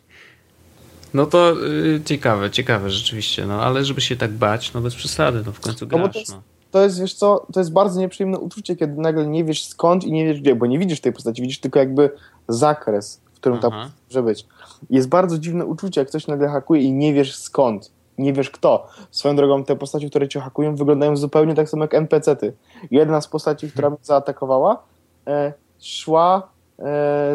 [1.15, 5.43] No to y, ciekawe, ciekawe rzeczywiście, no ale żeby się tak bać, no bez przesady,
[5.47, 6.43] no w końcu No grasz, to jest- no.
[6.71, 10.13] To jest, wiesz co, to jest bardzo nieprzyjemne uczucie, kiedy nagle nie wiesz skąd i
[10.13, 12.11] nie wiesz gdzie, bo nie widzisz tej postaci, widzisz tylko jakby
[12.49, 13.77] zakres, w którym ta Aha.
[13.77, 14.47] postać może być.
[14.91, 18.87] Jest bardzo dziwne uczucie, jak ktoś nagle hakuje i nie wiesz skąd, nie wiesz kto.
[19.11, 22.53] Swoją drogą te postaci, które cię hakują, wyglądają zupełnie tak samo jak NPC-ty.
[22.91, 24.83] Jedna z postaci, która mnie zaatakowała,
[25.27, 26.49] e, szła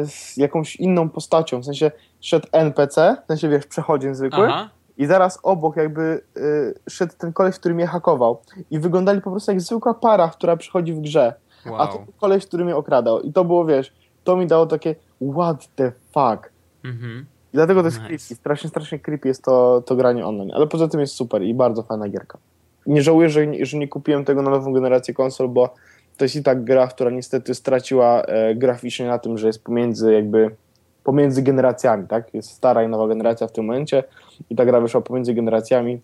[0.04, 1.92] z jakąś inną postacią, w sensie
[2.22, 7.34] szedł NPC, w sensie wiesz, przechodzień zwykły, Aha, i zaraz obok jakby y, szedł ten
[7.34, 8.42] koleś, który mnie hakował.
[8.72, 11.34] I wyglądali po prostu jak zwykła para, która przychodzi w grze.
[11.66, 12.06] A to wow.
[12.06, 13.22] był koleś, który mnie okradał.
[13.22, 14.96] I to było, wiesz, to mi dało takie
[15.34, 16.52] what the fuck.
[16.84, 17.26] Mhm.
[17.54, 18.08] I dlatego to jest Nice.
[18.08, 18.36] creepy.
[18.36, 20.52] Strasznie, strasznie creepy jest to, to granie online.
[20.54, 22.38] Ale poza tym jest super i bardzo fajna gierka.
[22.86, 25.74] Nie żałuję, że, że nie kupiłem tego na nową generację konsol, bo
[26.18, 30.14] to jest i tak gra, która niestety straciła e, graficznie na tym, że jest pomiędzy
[30.14, 30.56] jakby
[31.04, 32.34] pomiędzy generacjami, tak?
[32.34, 34.04] Jest stara i nowa generacja w tym momencie
[34.50, 36.02] i ta gra wyszła pomiędzy generacjami,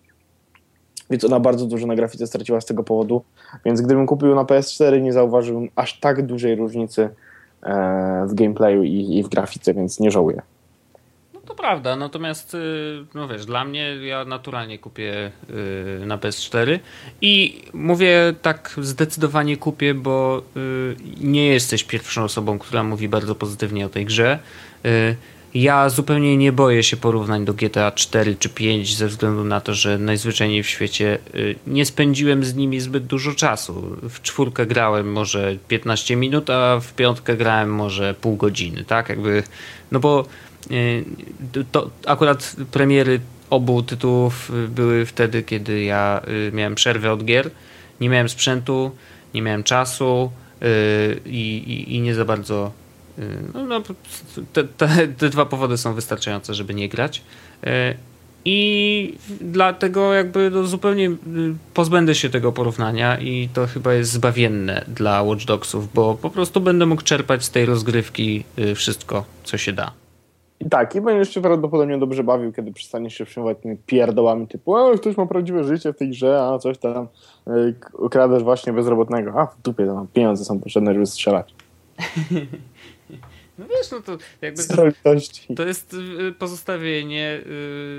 [1.10, 3.22] więc ona bardzo dużo na grafice straciła z tego powodu,
[3.64, 7.08] więc gdybym kupił na PS4 nie zauważyłbym aż tak dużej różnicy
[7.62, 10.42] e, w gameplayu i, i w grafice, więc nie żałuję.
[11.50, 12.58] To prawda, natomiast y,
[13.14, 15.32] no wiesz, dla mnie ja naturalnie kupię
[16.02, 16.78] y, na PS4
[17.20, 23.86] i mówię tak zdecydowanie kupię, bo y, nie jesteś pierwszą osobą, która mówi bardzo pozytywnie
[23.86, 24.38] o tej grze.
[25.54, 29.74] Ja zupełnie nie boję się porównań do GTA 4 czy 5 ze względu na to,
[29.74, 31.18] że najzwyczajniej w świecie
[31.66, 33.96] nie spędziłem z nimi zbyt dużo czasu.
[34.02, 39.08] W czwórkę grałem może 15 minut, a w piątkę grałem może pół godziny, tak?
[39.08, 39.42] Jakby,
[39.92, 40.24] no bo
[41.72, 47.50] to akurat premiery obu tytułów y, były wtedy, kiedy ja y, miałem przerwę od gier.
[48.00, 48.90] Nie miałem sprzętu,
[49.34, 50.30] nie miałem czasu
[50.62, 52.72] y, i, i, i nie za bardzo.
[53.18, 53.22] y,
[53.54, 53.82] No, no,
[54.52, 57.22] te, te, te dwa powody są wystarczające, żeby nie grać.
[57.64, 57.68] Y,
[58.44, 61.16] I dlatego jakby no zupełnie y,
[61.74, 66.60] pozbędę się tego porównania i to chyba jest zbawienne dla Watch Dogsów, bo po prostu
[66.60, 69.99] będę mógł czerpać z tej rozgrywki y, wszystko, co się da.
[70.60, 74.74] I tak, i będziesz się prawdopodobnie dobrze bawił, kiedy przestaniesz się przejmować tymi pierdołami typu,
[74.74, 77.08] o, ktoś ma prawdziwe życie w tej grze, a coś tam,
[77.48, 81.54] y, okradasz właśnie bezrobotnego, a w dupie tam pieniądze są potrzebne, żeby strzelać.
[83.60, 84.82] No wiesz, no to jakby to,
[85.56, 87.40] to jest y, pozostawienie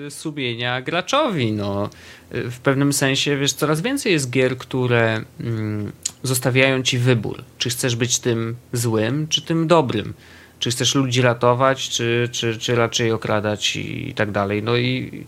[0.07, 1.51] y, sumienia graczowi.
[1.51, 1.89] No.
[2.35, 5.91] Y, W pewnym sensie, wiesz, coraz więcej jest gier, które mm,
[6.23, 7.43] zostawiają ci wybór.
[7.57, 10.13] Czy chcesz być tym złym, czy tym dobrym.
[10.61, 14.63] Czy chcesz ludzi ratować, czy, czy, czy raczej okradać i, i tak dalej.
[14.63, 15.23] No i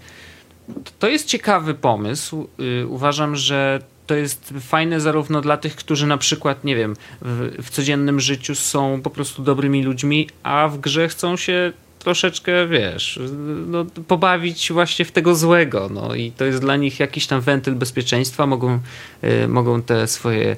[0.99, 2.47] to jest ciekawy pomysł.
[2.81, 7.55] Y, Uważam, że to jest fajne zarówno dla tych, którzy na przykład, nie wiem, w,
[7.63, 13.19] w codziennym życiu są po prostu dobrymi ludźmi, a w grze chcą się troszeczkę, wiesz,
[13.67, 15.89] no, pobawić właśnie w tego złego.
[15.93, 18.45] No i to jest dla nich jakiś tam wentyl bezpieczeństwa.
[18.45, 18.79] Mogą,
[19.23, 20.55] y, mogą te swoje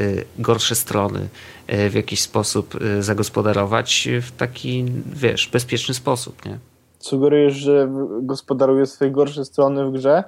[0.00, 1.28] y, gorsze strony
[1.68, 6.58] w jakiś sposób y, zagospodarować w taki, wiesz, bezpieczny sposób, nie?
[6.98, 7.88] Sugerujesz, że
[8.22, 10.24] gospodaruję swoje gorsze strony w grze?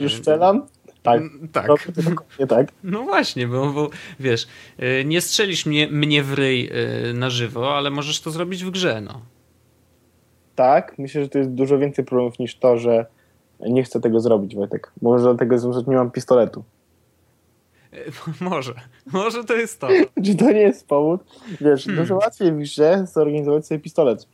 [0.00, 0.66] Już strzelam?
[1.02, 1.22] Tak.
[1.52, 1.66] Tak.
[1.66, 2.72] To dokładnie tak.
[2.84, 3.90] No właśnie, bo, bo
[4.20, 4.46] wiesz,
[5.00, 6.70] y, nie strzelisz mnie, mnie w ryj
[7.14, 9.20] na żywo, ale możesz to zrobić w grze, no.
[10.54, 13.06] Tak, myślę, że to jest dużo więcej problemów niż to, że
[13.60, 14.92] nie chcę tego zrobić, Wojtek.
[15.02, 16.64] Może dlatego, że nie mam pistoletu.
[18.40, 18.74] Może,
[19.12, 19.88] może to jest to.
[20.24, 21.20] Czy to nie jest powód?
[21.60, 22.02] Wiesz, Hmm.
[22.02, 24.26] dużo łatwiej w grze zorganizować sobie pistolet.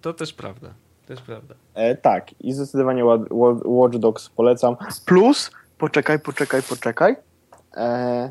[0.00, 0.74] To też prawda.
[1.06, 1.54] Też prawda.
[1.74, 4.76] E, tak, i zdecydowanie Wa- Wa- Watch Dogs polecam.
[5.06, 7.16] Plus, poczekaj, poczekaj, poczekaj.
[7.76, 8.30] E,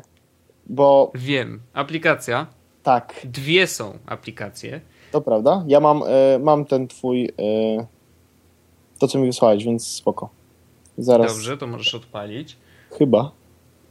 [0.66, 1.60] bo Wiem.
[1.74, 2.46] Aplikacja.
[2.82, 4.80] tak, Dwie są aplikacje.
[5.12, 5.64] to prawda.
[5.66, 7.24] Ja mam, e, mam ten twój.
[7.24, 7.32] E,
[8.98, 10.28] to, co mi wysłałeś, więc spoko.
[10.98, 11.32] Zaraz.
[11.32, 12.56] Dobrze, to możesz odpalić.
[12.98, 13.30] Chyba.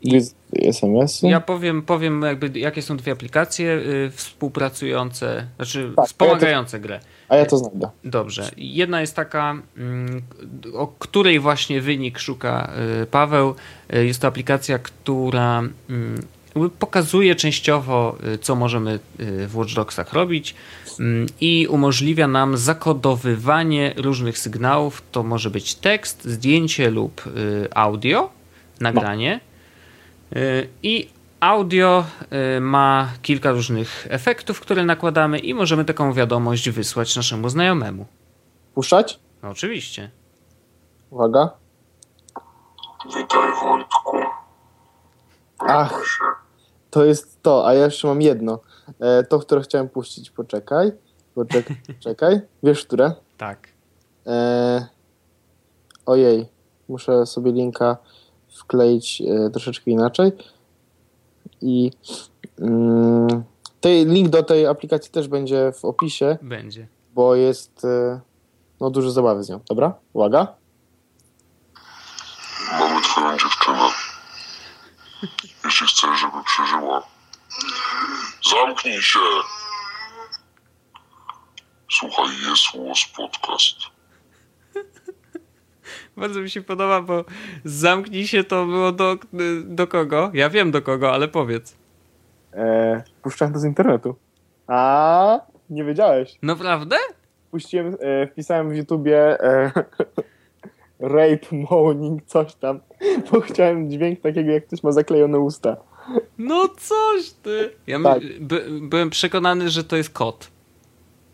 [0.03, 1.27] Jest SMS-y.
[1.27, 6.99] Ja powiem, powiem jakby jakie są dwie aplikacje y, współpracujące, znaczy Tak, wspomagające grę.
[7.29, 7.89] A ja to znajdę.
[8.03, 8.51] Dobrze.
[8.57, 10.21] Jedna jest taka, mm,
[10.73, 12.71] o której właśnie wynik szuka
[13.03, 13.55] y, Paweł.
[13.95, 16.21] Y, Jest to aplikacja, która mm,
[16.79, 20.55] pokazuje częściowo, co możemy w Watch Dogsach robić
[20.99, 25.03] mm, i umożliwia nam zakodowywanie różnych sygnałów.
[25.11, 27.23] To może być tekst, zdjęcie lub
[27.75, 28.29] audio,
[28.79, 29.39] nagranie.
[29.47, 29.50] Y,
[30.83, 31.09] I
[31.39, 32.05] audio
[32.57, 38.05] y, ma kilka różnych efektów, które nakładamy i możemy taką wiadomość wysłać naszemu znajomemu.
[38.73, 39.19] Puszczać?
[39.43, 40.11] No, oczywiście.
[41.09, 41.49] Uwaga.
[43.05, 44.17] Witaj Wojtku.
[45.59, 46.01] Ach,
[46.89, 48.59] to jest to, a ja jeszcze mam jedno.
[48.99, 50.29] E, to, które chciałem puścić.
[50.29, 50.91] Poczekaj.
[51.35, 52.41] Poczekaj, poczekaj.
[52.63, 53.13] Wiesz, które?
[53.37, 53.67] Tak.
[54.27, 54.87] E,
[56.05, 56.45] ojej,
[56.89, 57.97] muszę sobie linka
[58.51, 60.31] wkleić e, troszeczkę inaczej.
[61.61, 61.91] I
[62.59, 63.43] mm,
[63.81, 66.87] tej, link do tej aplikacji też będzie w opisie, Będzie.
[67.13, 68.21] bo jest e,
[68.79, 69.59] no, dużo zabawy z nią.
[69.69, 69.93] Dobra?
[70.13, 70.47] Uwaga.
[72.79, 73.89] Mamy twoją dziewczynę.
[75.65, 77.03] Jeśli chcesz, żeby przeżyła,
[78.51, 79.19] zamknij się.
[81.91, 83.90] Słuchaj, jest Łos Podcast.
[86.21, 87.25] Bardzo mi się podoba, bo
[87.65, 89.17] zamknij się to było do,
[89.63, 90.31] do kogo?
[90.33, 91.75] Ja wiem do kogo, ale powiedz.
[92.53, 94.15] E, puszczałem to z internetu.
[94.67, 96.37] A nie wiedziałeś.
[96.41, 96.95] Naprawdę?
[97.51, 99.71] Puściłem, e, wpisałem w YouTubie e,
[100.99, 102.79] rape moaning, coś tam,
[103.31, 105.77] bo chciałem dźwięk takiego, jak ktoś ma zaklejone usta.
[106.37, 107.69] No coś ty.
[107.87, 108.21] Ja Tak.
[108.39, 110.51] by, byłem przekonany, że to jest kot.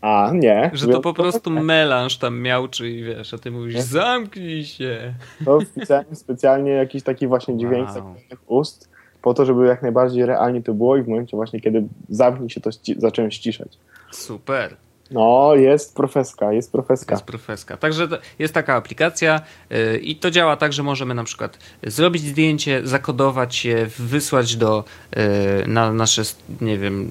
[0.00, 0.70] A, nie.
[0.74, 3.82] Że to po prostu melanż tam miał, czy wiesz, a ty mówisz Nie.
[3.82, 5.14] zamknij się.
[5.44, 8.14] To wpisałem specjalnie jakiś taki właśnie dźwięk Wow.
[8.46, 8.88] ust,
[9.22, 12.60] po to, żeby jak najbardziej realnie to było i w momencie właśnie, kiedy zamknij się,
[12.60, 13.78] to zacząłem ściszać.
[14.10, 14.76] Super.
[15.10, 17.14] No, jest profeska, jest profeska.
[17.14, 17.76] jest profeska.
[17.76, 19.40] Także jest taka aplikacja
[19.70, 24.84] yy, i to działa tak, że możemy na przykład zrobić zdjęcie, zakodować je, wysłać do
[25.16, 25.22] yy,
[25.66, 26.22] na nasze,
[26.60, 27.10] nie wiem,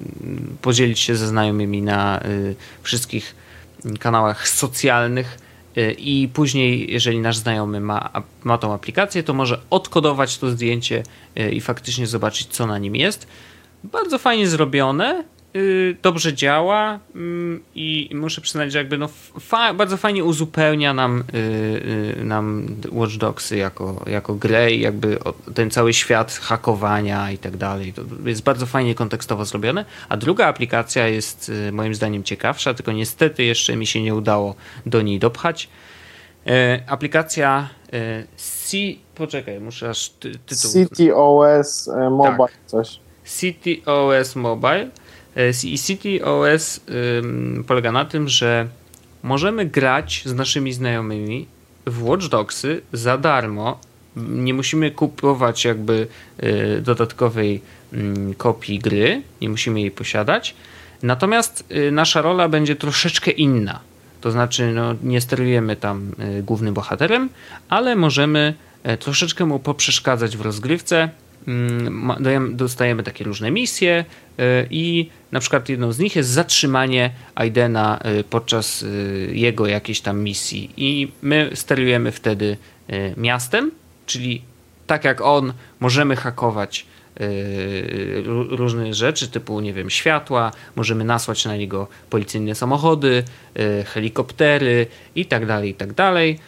[0.62, 3.34] podzielić się ze znajomymi na yy, wszystkich
[4.00, 5.38] kanałach socjalnych
[5.98, 8.10] i później, jeżeli nasz znajomy ma,
[8.44, 11.02] ma tą aplikację, to może odkodować to zdjęcie
[11.52, 13.26] i faktycznie zobaczyć, co na nim jest.
[13.84, 15.24] Bardzo fajnie zrobione.
[15.58, 19.08] Yy, Dobrze działa mm, i muszę przyznać, że jakby no
[19.40, 25.18] fa- bardzo fajnie uzupełnia nam, yy, yy, nam Watch Dogsy jako, jako grę i jakby
[25.54, 27.92] ten cały świat hakowania i tak dalej.
[27.92, 29.84] To jest bardzo fajnie kontekstowo zrobione.
[30.08, 34.54] A druga aplikacja jest moim zdaniem ciekawsza, tylko niestety jeszcze mi się nie udało
[34.86, 35.68] do niej dopchać.
[36.46, 36.52] Yy,
[36.86, 37.98] Aplikacja yy,
[38.36, 38.76] C...
[39.14, 40.70] Poczekaj, muszę aż ty, tytuł...
[40.70, 42.50] CTOS e, Mobile Tak.
[42.66, 43.00] coś.
[43.38, 44.88] City OS Mobile.
[45.38, 46.80] E, City OS
[47.66, 48.68] polega na tym, że
[49.22, 51.46] możemy grać z naszymi znajomymi
[51.86, 53.80] w Watch Dogsy za darmo.
[54.16, 56.06] Nie musimy kupować jakby
[56.42, 57.60] y, dodatkowej
[57.92, 60.54] mm, kopii gry, nie musimy jej posiadać.
[61.02, 63.80] Natomiast y, nasza rola będzie troszeczkę inna.
[64.20, 67.28] To znaczy, no, nie sterujemy tam y, głównym bohaterem,
[67.68, 71.08] ale możemy e, troszeczkę mu poprzeszkadzać w rozgrywce.
[71.48, 74.04] Mm, Dostajemy takie różne misje
[74.40, 80.00] y, i na przykład jedną z nich jest zatrzymanie Aidena y, podczas y, jego jakiejś
[80.00, 82.56] tam misji i my sterujemy wtedy
[83.16, 83.70] miastem,
[84.06, 84.42] czyli
[84.86, 86.86] tak jak on możemy hakować
[88.22, 93.24] ró- różne rzeczy typu, nie wiem, światła, możemy nasłać na niego policyjne samochody,
[93.86, 96.38] helikoptery i tak dalej, i tak dalej.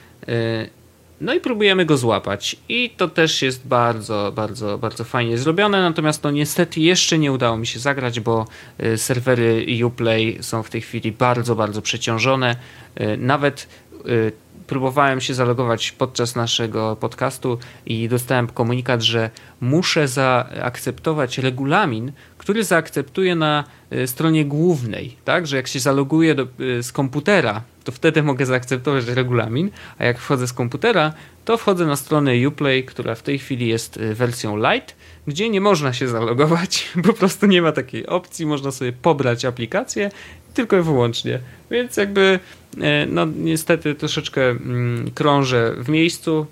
[1.21, 2.57] No i próbujemy go złapać.
[2.69, 5.81] I to też jest bardzo, bardzo, bardzo fajnie zrobione.
[5.83, 8.47] Natomiast no niestety jeszcze nie udało mi się zagrać, bo
[8.83, 12.57] y, serwery Uplay są w tej chwili bardzo, bardzo przeciążone.
[13.01, 13.69] Y, Nawet
[14.07, 14.33] y,
[14.67, 23.35] próbowałem się zalogować podczas naszego podcastu i dostałem komunikat, że muszę zaakceptować regulamin, który zaakceptuję
[23.35, 23.65] na
[24.07, 26.47] stronie głównej, tak, że jak się zaloguję do,
[26.83, 31.13] z komputera, to wtedy mogę zaakceptować regulamin, a jak wchodzę z komputera,
[31.45, 35.61] to wchodzę na stronę Uplay, która w tej chwili jest y, wersją light, gdzie nie
[35.61, 40.11] można się zalogować, po prostu nie ma takiej opcji, można sobie pobrać aplikację
[40.55, 41.39] tylko i wyłącznie.
[41.71, 42.41] Więc jakby,
[42.81, 46.47] e, no niestety troszeczkę mm, krążę w miejscu,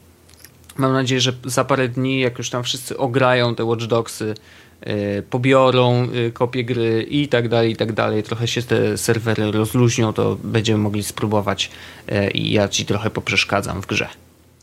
[0.77, 4.35] Mam nadzieję, że za parę dni, jak już tam wszyscy ograją te Watch Dogsy,
[5.31, 10.13] pobiorą yy, kopię gry i tak dalej, i tak dalej, trochę się te serwery rozluźnią,
[10.13, 11.71] to będziemy mogli spróbować
[12.09, 14.09] yy, i ja ci trochę poprzeszkadzam w grze.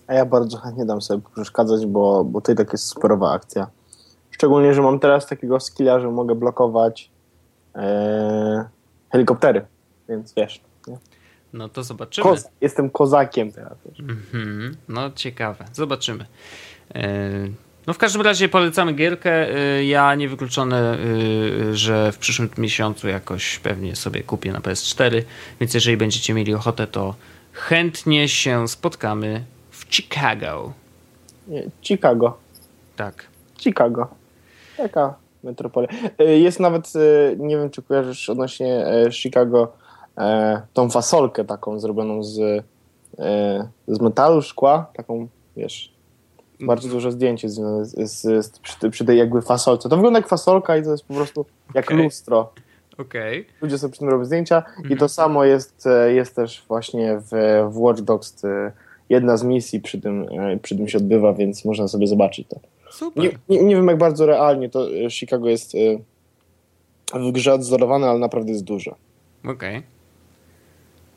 [0.07, 3.68] A ja bardzo chętnie dam sobie przeszkadzać, bo, bo to i tak jest superowa akcja.
[4.32, 7.09] Szczególnie, że mam teraz takiego skilla, że mogę blokować
[7.76, 8.66] e,
[9.11, 9.66] helikoptery,
[10.09, 10.61] więc wiesz.
[10.88, 10.97] Nie?
[11.53, 12.30] No to zobaczymy.
[12.61, 13.78] Jestem kozakiem teraz.
[13.86, 13.99] Wiesz.
[13.99, 16.26] Mhm, no ciekawe, zobaczymy.
[16.95, 17.30] E,
[17.88, 19.56] No w każdym razie polecamy gierkę.
[19.56, 20.98] E, Ja niewykluczone, e,
[21.76, 25.22] że w przyszłym miesiącu jakoś pewnie sobie kupię na PS4,
[25.60, 27.16] więc jeżeli będziecie mieli ochotę, to
[27.52, 30.74] chętnie się spotkamy w Chicago.
[31.82, 32.38] Chicago.
[32.96, 33.26] Tak.
[33.60, 34.08] Chicago.
[34.78, 35.14] Taka
[35.44, 35.88] metropolia.
[36.20, 36.94] E, Jest nawet,
[37.38, 39.74] nie wiem czy kojarzysz odnośnie Chicago,
[40.74, 42.64] tą fasolkę taką zrobioną z,
[43.88, 45.28] z metalu, szkła, taką,
[45.58, 45.92] wiesz,
[46.60, 49.89] bardzo duże zdjęcie związane z, z, z, przy, przy tej jakby fasolce.
[49.89, 52.03] To wygląda jak fasolka i to jest po prostu jak Okej.
[52.03, 52.53] lustro.
[52.97, 53.45] Okej.
[53.62, 54.97] Ludzie sobie przy tym robią zdjęcia i Mhm.
[54.99, 57.30] to samo jest, jest też właśnie w,
[57.72, 58.41] w Watch Dogs.
[59.10, 62.60] Jedna z misji przy tym, e, przy tym się odbywa, więc można sobie zobaczyć to.
[62.91, 63.24] Super.
[63.24, 65.78] Nie, nie, nie wiem jak bardzo realnie to e, Chicago jest e,
[67.20, 68.95] w grze odzorowane, ale naprawdę jest duże.
[69.47, 69.84] Okej.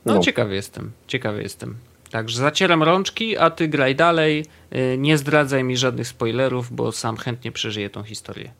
[0.04, 0.20] No, No.
[0.20, 1.76] ciekawy jestem, ciekawy jestem.
[2.10, 4.44] Także zacieram rączki, a ty graj dalej.
[4.74, 8.50] Y, Nie zdradzaj mi żadnych spoilerów, bo sam chętnie przeżyję tą historię.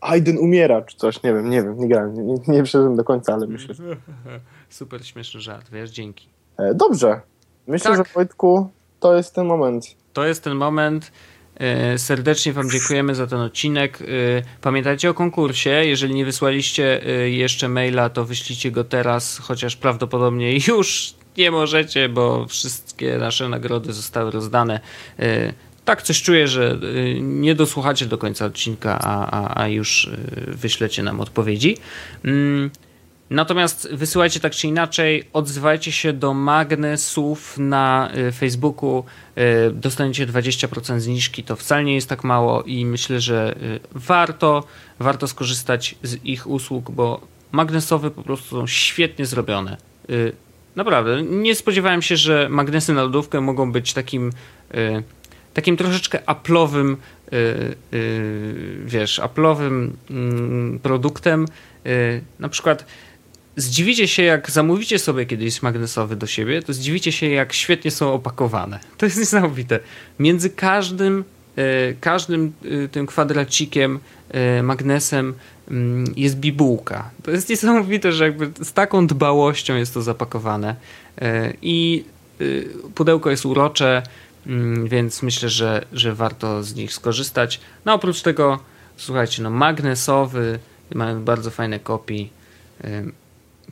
[0.00, 3.34] Aiden umiera, czy coś, nie wiem, nie wiem, nie grałem, nie, nie, przeszedłem do końca,
[3.34, 3.82] ale myślę, że...
[4.68, 6.28] Super śmieszny żart, wiesz, dzięki.
[6.58, 7.20] E, dobrze,
[7.66, 8.06] myślę, Tak.
[8.06, 9.84] że Wojtku, to jest ten moment.
[10.12, 11.12] To jest ten moment.
[11.94, 14.00] Y, Serdecznie Wam dziękujemy za ten odcinek.
[14.02, 15.70] Y, Pamiętajcie o konkursie.
[15.70, 22.46] Jeżeli nie wysłaliście jeszcze maila, to wyślijcie go teraz, chociaż prawdopodobnie już nie możecie, bo
[22.46, 24.80] wszystkie nasze nagrody zostały rozdane.
[25.20, 30.04] Y, Tak, coś czuję, że y, nie dosłuchacie do końca odcinka, a, a, a już
[30.04, 30.16] y,
[30.46, 31.76] wyślecie nam odpowiedzi.
[32.24, 32.70] Mm,
[33.30, 39.04] Natomiast wysyłajcie tak czy inaczej, odzywajcie się do magnesów na Facebooku,
[39.72, 43.54] dostaniecie 20% zniżki, to wcale nie jest tak mało i myślę, że
[43.92, 44.64] warto,
[44.98, 47.20] warto skorzystać z ich usług, bo
[47.52, 49.76] magnesowe po prostu są świetnie zrobione.
[50.76, 54.32] Naprawdę, nie spodziewałem się, że magnesy na lodówkę mogą być takim
[54.74, 55.02] y,
[55.54, 56.96] takim troszeczkę aplowym,
[57.32, 57.36] y,
[57.96, 61.46] y, wiesz, aplowym mm, produktem.
[62.38, 62.86] Na przykład
[63.56, 68.12] zdziwicie się, jak zamówicie sobie kiedyś magnesowy do siebie, to zdziwicie się, jak świetnie są
[68.12, 68.80] opakowane.
[68.98, 69.80] To jest niesamowite.
[70.18, 71.24] Między każdym,
[72.00, 72.52] każdym
[72.92, 73.98] tym kwadracikiem,
[74.62, 75.34] magnesem
[76.16, 77.10] jest bibułka.
[77.22, 80.76] To jest niesamowite, że jakby z taką dbałością jest to zapakowane.
[81.22, 82.04] Y, I
[82.40, 84.02] y, pudełko jest urocze,
[84.46, 87.60] mm, więc myślę, że, że warto z nich skorzystać.
[87.84, 88.58] No oprócz tego,
[88.96, 90.58] słuchajcie, no magnesowy,
[90.94, 92.30] mają bardzo fajne kopii.
[92.84, 93.12] Y,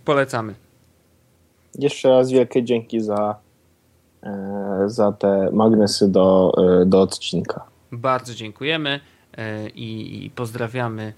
[0.04, 0.54] Polecamy.
[1.78, 3.36] Jeszcze raz wielkie dzięki za,
[4.22, 7.64] e, za te magnesy do, e, do odcinka.
[7.92, 9.00] Bardzo dziękujemy
[9.38, 11.12] e, i, i pozdrawiamy e,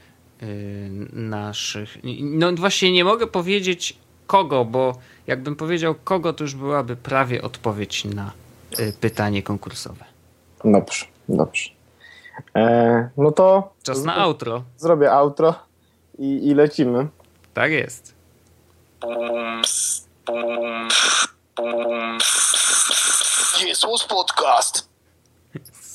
[1.13, 1.99] naszych.
[2.21, 8.05] No właśnie nie mogę powiedzieć kogo, bo jakbym powiedział kogo, to już byłaby prawie odpowiedź
[8.05, 8.33] na
[8.79, 10.05] e, pytanie konkursowe.
[10.65, 11.71] Dobrze, dobrze.
[12.57, 14.63] E, no to Czas na outro.
[14.77, 15.55] zrobię outro
[16.19, 17.07] i, i lecimy.
[17.55, 18.15] Tak jest.
[23.67, 24.89] Jest podcast.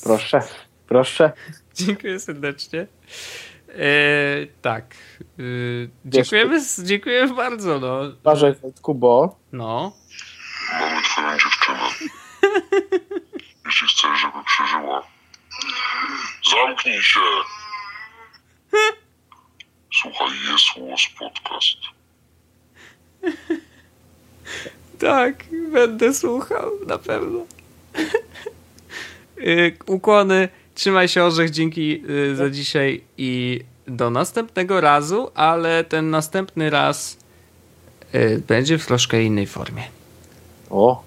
[0.02, 0.42] Proszę,
[0.86, 1.32] proszę.
[1.74, 2.86] Dziękuję serdecznie.
[3.72, 4.94] E, tak.
[5.38, 5.42] E,
[6.04, 7.80] dziękujemy, dziękujemy bardzo.
[7.80, 8.00] No.
[8.20, 9.92] Uważaj, Wojtku, bo no.
[10.80, 11.88] Mamy twoją dziewczynę.
[13.66, 15.06] Jeśli chcesz, żeby przeżyła,
[16.50, 17.20] zamknij się.
[20.02, 21.78] Słuchaj, jest łos podcast.
[24.98, 27.38] Tak, będę słuchał, na pewno.
[29.38, 36.10] Y, Ukłony, trzymaj się orzech, dzięki y, za dzisiaj i do następnego razu, ale ten
[36.10, 37.16] następny raz
[38.14, 39.82] y, będzie w troszkę innej formie.
[40.70, 41.02] o,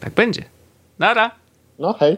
[0.00, 0.44] Tak będzie.
[0.98, 1.30] Nara!
[1.78, 2.16] no hej.